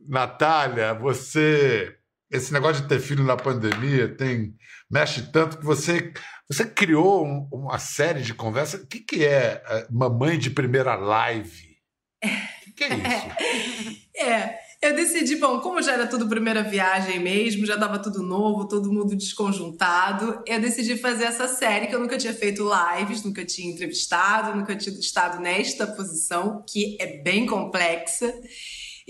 Natália, 0.09 0.93
você. 0.93 1.97
Esse 2.31 2.53
negócio 2.53 2.83
de 2.83 2.89
ter 2.89 3.01
filho 3.01 3.25
na 3.25 3.37
pandemia 3.37 4.15
tem 4.17 4.55
mexe 4.91 5.23
tanto 5.33 5.59
que 5.59 5.65
você 5.65 6.13
você 6.49 6.65
criou 6.67 7.25
um, 7.25 7.49
uma 7.53 7.79
série 7.79 8.23
de 8.23 8.35
conversas. 8.35 8.83
O 8.83 8.87
que, 8.87 9.01
que 9.01 9.25
é, 9.25 9.63
é 9.65 9.87
mamãe 9.91 10.39
de 10.39 10.51
primeira 10.51 10.97
live? 10.97 11.77
O 12.23 12.65
que, 12.65 12.73
que 12.73 12.85
é 12.85 12.97
isso? 12.97 14.01
é. 14.17 14.71
Eu 14.83 14.97
decidi, 14.97 15.37
bom, 15.37 15.61
como 15.61 15.83
já 15.83 15.93
era 15.93 16.07
tudo 16.07 16.27
primeira 16.27 16.63
viagem 16.63 17.21
mesmo, 17.21 17.67
já 17.67 17.77
dava 17.77 17.99
tudo 17.99 18.23
novo, 18.23 18.67
todo 18.67 18.91
mundo 18.91 19.15
desconjuntado, 19.15 20.43
eu 20.47 20.59
decidi 20.59 20.97
fazer 20.97 21.25
essa 21.25 21.47
série 21.47 21.87
que 21.87 21.95
eu 21.95 22.01
nunca 22.01 22.17
tinha 22.17 22.33
feito 22.33 22.67
lives, 22.67 23.23
nunca 23.23 23.45
tinha 23.45 23.71
entrevistado, 23.71 24.57
nunca 24.57 24.75
tinha 24.75 24.99
estado 24.99 25.39
nesta 25.39 25.87
posição, 25.87 26.65
que 26.67 26.97
é 26.99 27.19
bem 27.19 27.45
complexa. 27.45 28.33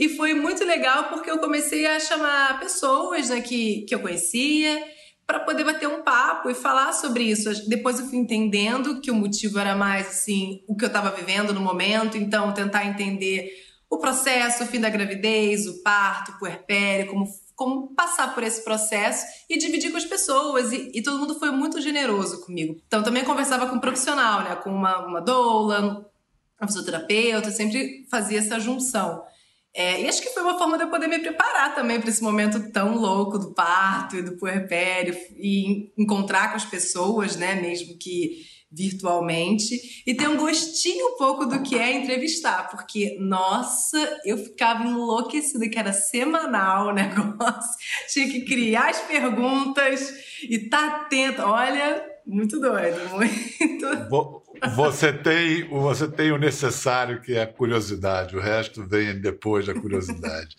E 0.00 0.08
foi 0.08 0.32
muito 0.32 0.64
legal 0.64 1.10
porque 1.10 1.30
eu 1.30 1.36
comecei 1.36 1.84
a 1.84 2.00
chamar 2.00 2.58
pessoas 2.58 3.28
né, 3.28 3.42
que, 3.42 3.82
que 3.82 3.94
eu 3.94 4.00
conhecia 4.00 4.82
para 5.26 5.40
poder 5.40 5.62
bater 5.62 5.86
um 5.86 6.00
papo 6.02 6.48
e 6.48 6.54
falar 6.54 6.94
sobre 6.94 7.24
isso. 7.24 7.68
Depois 7.68 8.00
eu 8.00 8.06
fui 8.06 8.16
entendendo 8.16 9.02
que 9.02 9.10
o 9.10 9.14
motivo 9.14 9.58
era 9.58 9.76
mais 9.76 10.08
assim, 10.08 10.64
o 10.66 10.74
que 10.74 10.86
eu 10.86 10.86
estava 10.86 11.10
vivendo 11.10 11.52
no 11.52 11.60
momento, 11.60 12.16
então 12.16 12.54
tentar 12.54 12.86
entender 12.86 13.52
o 13.90 13.98
processo, 13.98 14.64
o 14.64 14.66
fim 14.66 14.80
da 14.80 14.88
gravidez, 14.88 15.66
o 15.66 15.82
parto, 15.82 16.32
o 16.32 16.38
puerpério, 16.38 17.10
como, 17.10 17.28
como 17.54 17.94
passar 17.94 18.34
por 18.34 18.42
esse 18.42 18.64
processo 18.64 19.26
e 19.50 19.58
dividir 19.58 19.90
com 19.90 19.98
as 19.98 20.06
pessoas. 20.06 20.72
E, 20.72 20.92
e, 20.94 21.02
todo 21.02 21.18
mundo 21.18 21.38
foi 21.38 21.50
muito 21.50 21.78
generoso 21.78 22.40
comigo. 22.40 22.80
Então, 22.86 23.02
também 23.02 23.22
conversava 23.22 23.66
com 23.66 23.76
um 23.76 23.80
profissional, 23.80 24.44
né? 24.44 24.56
Com 24.56 24.70
uma, 24.70 25.04
uma 25.06 25.20
doula, 25.20 26.10
uma 26.58 26.66
fisioterapeuta, 26.66 27.50
sempre 27.50 28.06
fazia 28.10 28.38
essa 28.38 28.58
junção. 28.58 29.28
É, 29.74 30.02
e 30.02 30.08
acho 30.08 30.20
que 30.20 30.30
foi 30.30 30.42
uma 30.42 30.58
forma 30.58 30.76
de 30.76 30.84
eu 30.84 30.90
poder 30.90 31.06
me 31.06 31.18
preparar 31.20 31.74
também 31.74 32.00
para 32.00 32.10
esse 32.10 32.22
momento 32.22 32.70
tão 32.72 32.96
louco 32.96 33.38
do 33.38 33.54
parto 33.54 34.16
e 34.16 34.22
do 34.22 34.36
puerpério 34.36 35.16
e 35.36 35.92
encontrar 35.96 36.50
com 36.50 36.56
as 36.56 36.64
pessoas, 36.64 37.36
né? 37.36 37.54
Mesmo 37.54 37.96
que 37.96 38.44
virtualmente 38.72 40.02
e 40.06 40.14
ter 40.14 40.28
um 40.28 40.36
gostinho 40.36 41.08
um 41.08 41.16
pouco 41.16 41.44
do 41.44 41.60
que 41.62 41.76
é 41.76 41.92
entrevistar, 41.92 42.70
porque 42.70 43.16
nossa, 43.18 44.20
eu 44.24 44.38
ficava 44.38 44.84
enlouquecida 44.84 45.68
que 45.68 45.78
era 45.78 45.92
semanal 45.92 46.88
o 46.88 46.92
negócio, 46.94 47.76
tinha 48.12 48.28
que 48.28 48.42
criar 48.42 48.90
as 48.90 49.00
perguntas 49.00 50.12
e 50.42 50.68
tá 50.68 50.86
atenta. 50.86 51.46
Olha, 51.46 52.09
muito 52.30 52.60
doido, 52.60 53.08
muito. 53.10 54.42
Você 54.76 55.12
tem, 55.12 55.68
você 55.68 56.08
tem 56.08 56.32
o 56.32 56.38
necessário 56.38 57.20
que 57.20 57.34
é 57.34 57.42
a 57.42 57.46
curiosidade, 57.46 58.36
o 58.36 58.40
resto 58.40 58.86
vem 58.86 59.20
depois 59.20 59.66
da 59.66 59.74
curiosidade. 59.74 60.54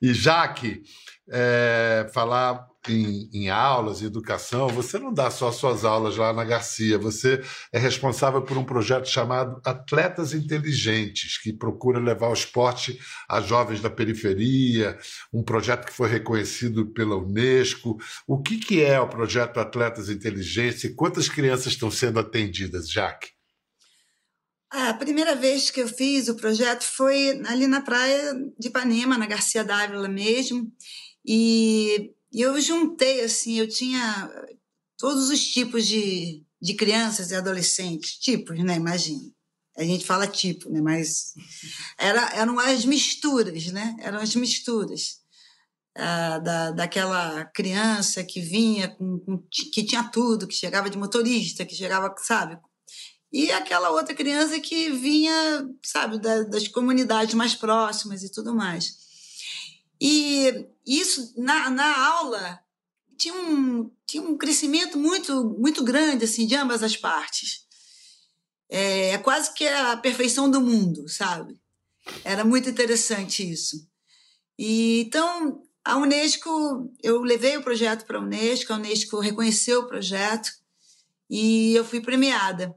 E 0.00 0.14
já 0.14 0.48
que 0.48 0.82
é, 1.30 2.08
falar 2.12 2.69
em, 2.88 3.28
em, 3.32 3.50
aulas, 3.50 4.00
em 4.00 4.06
educação, 4.06 4.68
você 4.68 4.98
não 4.98 5.12
dá 5.12 5.30
só 5.30 5.52
suas 5.52 5.84
aulas 5.84 6.16
lá 6.16 6.32
na 6.32 6.44
Garcia, 6.44 6.98
você 6.98 7.42
é 7.72 7.78
responsável 7.78 8.42
por 8.42 8.56
um 8.56 8.64
projeto 8.64 9.06
chamado 9.06 9.60
Atletas 9.64 10.32
Inteligentes, 10.32 11.36
que 11.38 11.52
procura 11.52 11.98
levar 11.98 12.28
o 12.28 12.34
esporte 12.34 12.98
a 13.28 13.40
jovens 13.40 13.80
da 13.80 13.90
periferia, 13.90 14.98
um 15.32 15.42
projeto 15.42 15.86
que 15.86 15.92
foi 15.92 16.08
reconhecido 16.08 16.86
pela 16.86 17.16
Unesco. 17.16 17.98
O 18.26 18.40
que, 18.40 18.56
que 18.56 18.82
é 18.82 18.98
o 19.00 19.08
projeto 19.08 19.60
Atletas 19.60 20.08
Inteligentes 20.08 20.84
e 20.84 20.94
quantas 20.94 21.28
crianças 21.28 21.72
estão 21.72 21.90
sendo 21.90 22.18
atendidas, 22.18 22.90
Jaque? 22.90 23.28
A 24.70 24.94
primeira 24.94 25.34
vez 25.34 25.68
que 25.68 25.80
eu 25.80 25.88
fiz 25.88 26.28
o 26.28 26.36
projeto 26.36 26.84
foi 26.84 27.42
ali 27.46 27.66
na 27.66 27.80
praia 27.80 28.34
de 28.56 28.68
Ipanema, 28.68 29.18
na 29.18 29.26
Garcia 29.26 29.64
Dávila 29.64 30.08
mesmo, 30.08 30.72
e 31.26 32.12
e 32.32 32.40
eu 32.40 32.60
juntei, 32.60 33.22
assim, 33.22 33.58
eu 33.58 33.68
tinha 33.68 34.30
todos 34.96 35.28
os 35.30 35.44
tipos 35.44 35.86
de, 35.86 36.44
de 36.60 36.74
crianças 36.74 37.30
e 37.30 37.34
adolescentes, 37.34 38.18
tipos, 38.18 38.58
né? 38.62 38.76
Imagina. 38.76 39.30
A 39.76 39.82
gente 39.82 40.04
fala 40.04 40.26
tipo, 40.26 40.70
né? 40.70 40.80
Mas 40.80 41.32
era, 41.98 42.34
eram 42.34 42.58
as 42.58 42.84
misturas, 42.84 43.66
né? 43.66 43.96
Eram 44.00 44.18
as 44.18 44.34
misturas. 44.34 45.20
Ah, 45.96 46.38
da, 46.38 46.70
daquela 46.70 47.44
criança 47.46 48.22
que 48.22 48.40
vinha, 48.40 48.88
com, 48.88 49.18
com, 49.18 49.38
que 49.50 49.82
tinha 49.82 50.04
tudo, 50.04 50.46
que 50.46 50.54
chegava 50.54 50.88
de 50.88 50.96
motorista, 50.96 51.64
que 51.66 51.74
chegava, 51.74 52.14
sabe? 52.18 52.58
E 53.32 53.50
aquela 53.52 53.90
outra 53.90 54.14
criança 54.14 54.60
que 54.60 54.90
vinha, 54.90 55.66
sabe, 55.84 56.20
da, 56.20 56.42
das 56.42 56.68
comunidades 56.68 57.34
mais 57.34 57.54
próximas 57.54 58.22
e 58.22 58.30
tudo 58.30 58.54
mais. 58.54 59.09
E 60.00 60.66
isso, 60.86 61.34
na, 61.36 61.68
na 61.68 62.06
aula, 62.08 62.60
tinha 63.18 63.34
um, 63.34 63.90
tinha 64.06 64.22
um 64.22 64.36
crescimento 64.36 64.98
muito, 64.98 65.44
muito 65.58 65.84
grande, 65.84 66.24
assim, 66.24 66.46
de 66.46 66.56
ambas 66.56 66.82
as 66.82 66.96
partes. 66.96 67.66
É, 68.68 69.10
é 69.10 69.18
quase 69.18 69.52
que 69.52 69.68
a 69.68 69.96
perfeição 69.96 70.50
do 70.50 70.60
mundo, 70.60 71.06
sabe? 71.08 71.60
Era 72.24 72.44
muito 72.44 72.70
interessante 72.70 73.48
isso. 73.48 73.86
E, 74.58 75.02
então, 75.02 75.62
a 75.84 75.96
Unesco, 75.96 76.90
eu 77.02 77.20
levei 77.20 77.56
o 77.56 77.62
projeto 77.62 78.06
para 78.06 78.18
a 78.18 78.22
Unesco, 78.22 78.72
a 78.72 78.76
Unesco 78.76 79.20
reconheceu 79.20 79.80
o 79.80 79.86
projeto 79.86 80.50
e 81.28 81.74
eu 81.74 81.84
fui 81.84 82.00
premiada. 82.00 82.74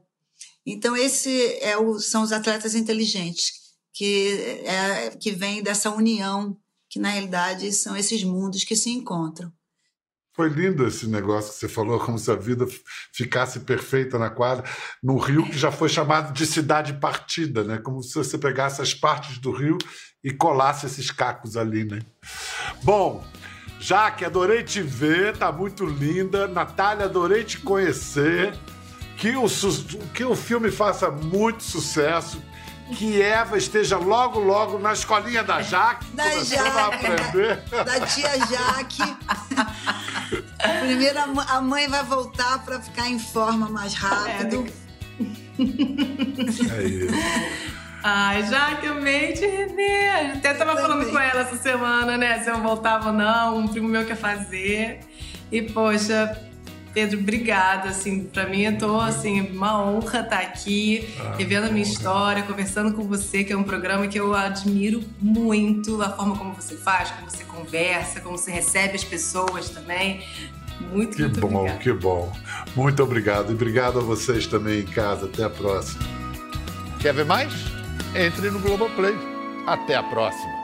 Então, 0.66 0.96
esse 0.96 1.58
é 1.60 1.76
o, 1.76 1.98
são 1.98 2.22
os 2.22 2.32
atletas 2.32 2.74
inteligentes, 2.74 3.52
que, 3.92 4.62
é, 4.64 5.10
que 5.10 5.30
vem 5.30 5.62
dessa 5.62 5.90
união 5.90 6.56
que 6.94 7.00
na 7.00 7.10
realidade 7.10 7.72
são 7.72 7.96
esses 7.96 8.22
mundos 8.22 8.62
que 8.62 8.76
se 8.76 8.88
encontram. 8.88 9.52
Foi 10.32 10.48
lindo 10.48 10.86
esse 10.86 11.08
negócio 11.08 11.52
que 11.52 11.58
você 11.58 11.68
falou, 11.68 11.98
como 11.98 12.16
se 12.16 12.30
a 12.30 12.36
vida 12.36 12.68
ficasse 13.12 13.60
perfeita 13.60 14.16
na 14.16 14.30
quadra, 14.30 14.64
no 15.02 15.18
Rio 15.18 15.44
que 15.44 15.58
já 15.58 15.72
foi 15.72 15.88
chamado 15.88 16.32
de 16.32 16.46
cidade 16.46 16.92
partida, 17.00 17.64
né? 17.64 17.78
Como 17.78 18.00
se 18.00 18.14
você 18.14 18.38
pegasse 18.38 18.80
as 18.80 18.94
partes 18.94 19.38
do 19.38 19.50
Rio 19.50 19.76
e 20.22 20.30
colasse 20.30 20.86
esses 20.86 21.10
cacos 21.10 21.56
ali, 21.56 21.84
né? 21.84 21.98
Bom, 22.84 23.26
Jaque, 23.80 24.24
adorei 24.24 24.62
te 24.62 24.80
ver, 24.80 25.36
tá 25.36 25.50
muito 25.50 25.84
linda. 25.84 26.46
Natália, 26.46 27.06
adorei 27.06 27.42
te 27.42 27.58
conhecer. 27.58 28.56
Que 29.16 29.36
o, 29.36 29.46
que 30.12 30.24
o 30.24 30.34
filme 30.34 30.70
faça 30.70 31.10
muito 31.10 31.62
sucesso 31.62 32.42
que 32.92 33.20
Eva 33.20 33.56
esteja 33.56 33.96
logo, 33.96 34.38
logo 34.38 34.78
na 34.78 34.92
escolinha 34.92 35.42
da 35.42 35.62
Jaque, 35.62 36.06
da 36.12 36.24
começando 36.24 36.64
Jaque, 36.64 36.78
a 36.78 36.86
aprender. 36.86 37.62
Da 37.84 38.06
tia 38.06 38.30
Jaque. 38.46 39.16
Primeiro 40.80 41.18
a 41.48 41.60
mãe 41.60 41.88
vai 41.88 42.04
voltar 42.04 42.62
para 42.64 42.80
ficar 42.80 43.08
em 43.08 43.18
forma 43.18 43.68
mais 43.68 43.94
rápido. 43.94 44.66
É, 45.58 46.82
isso. 46.82 47.14
Ai, 48.02 48.46
Jaque, 48.46 48.86
amei 48.86 49.32
te 49.32 49.46
rever. 49.46 50.36
Até 50.36 50.52
tava 50.52 50.76
falando 50.76 51.10
com 51.10 51.18
ela 51.18 51.40
essa 51.40 51.56
semana, 51.56 52.18
né? 52.18 52.42
Se 52.42 52.50
eu 52.50 52.60
voltava 52.60 53.08
ou 53.08 53.14
não, 53.14 53.58
um 53.58 53.68
primo 53.68 53.88
meu 53.88 54.04
quer 54.04 54.16
fazer. 54.16 55.00
E, 55.50 55.62
poxa, 55.62 56.38
Pedro, 56.94 57.18
obrigada. 57.18 57.88
Assim, 57.88 58.24
para 58.24 58.48
mim, 58.48 58.62
eu 58.62 58.78
tô 58.78 59.00
assim, 59.00 59.40
uma 59.50 59.84
honra 59.84 60.20
estar 60.20 60.24
tá 60.24 60.38
aqui, 60.38 61.12
ah, 61.18 61.34
revendo 61.36 61.66
a 61.66 61.70
minha 61.70 61.82
história, 61.82 62.44
conversando 62.44 62.94
com 62.94 63.02
você, 63.02 63.42
que 63.42 63.52
é 63.52 63.56
um 63.56 63.64
programa 63.64 64.06
que 64.06 64.18
eu 64.18 64.32
admiro 64.32 65.02
muito, 65.20 66.00
a 66.00 66.10
forma 66.10 66.38
como 66.38 66.54
você 66.54 66.76
faz, 66.76 67.10
como 67.10 67.28
você 67.28 67.44
conversa, 67.44 68.20
como 68.20 68.38
você 68.38 68.52
recebe 68.52 68.94
as 68.94 69.04
pessoas 69.04 69.68
também. 69.70 70.22
Muito, 70.92 71.16
que 71.16 71.22
muito 71.22 71.40
bom, 71.40 71.56
obrigada. 71.56 71.78
que 71.78 71.92
bom. 71.92 72.32
Muito 72.74 73.02
obrigado. 73.02 73.50
E 73.50 73.54
obrigado 73.54 73.98
a 73.98 74.02
vocês 74.02 74.46
também 74.46 74.80
em 74.80 74.86
casa. 74.86 75.26
Até 75.26 75.44
a 75.44 75.50
próxima. 75.50 76.02
Quer 77.00 77.14
ver 77.14 77.24
mais? 77.24 77.52
Entre 78.14 78.50
no 78.50 78.60
Globoplay. 78.60 79.14
Até 79.66 79.94
a 79.94 80.02
próxima. 80.02 80.63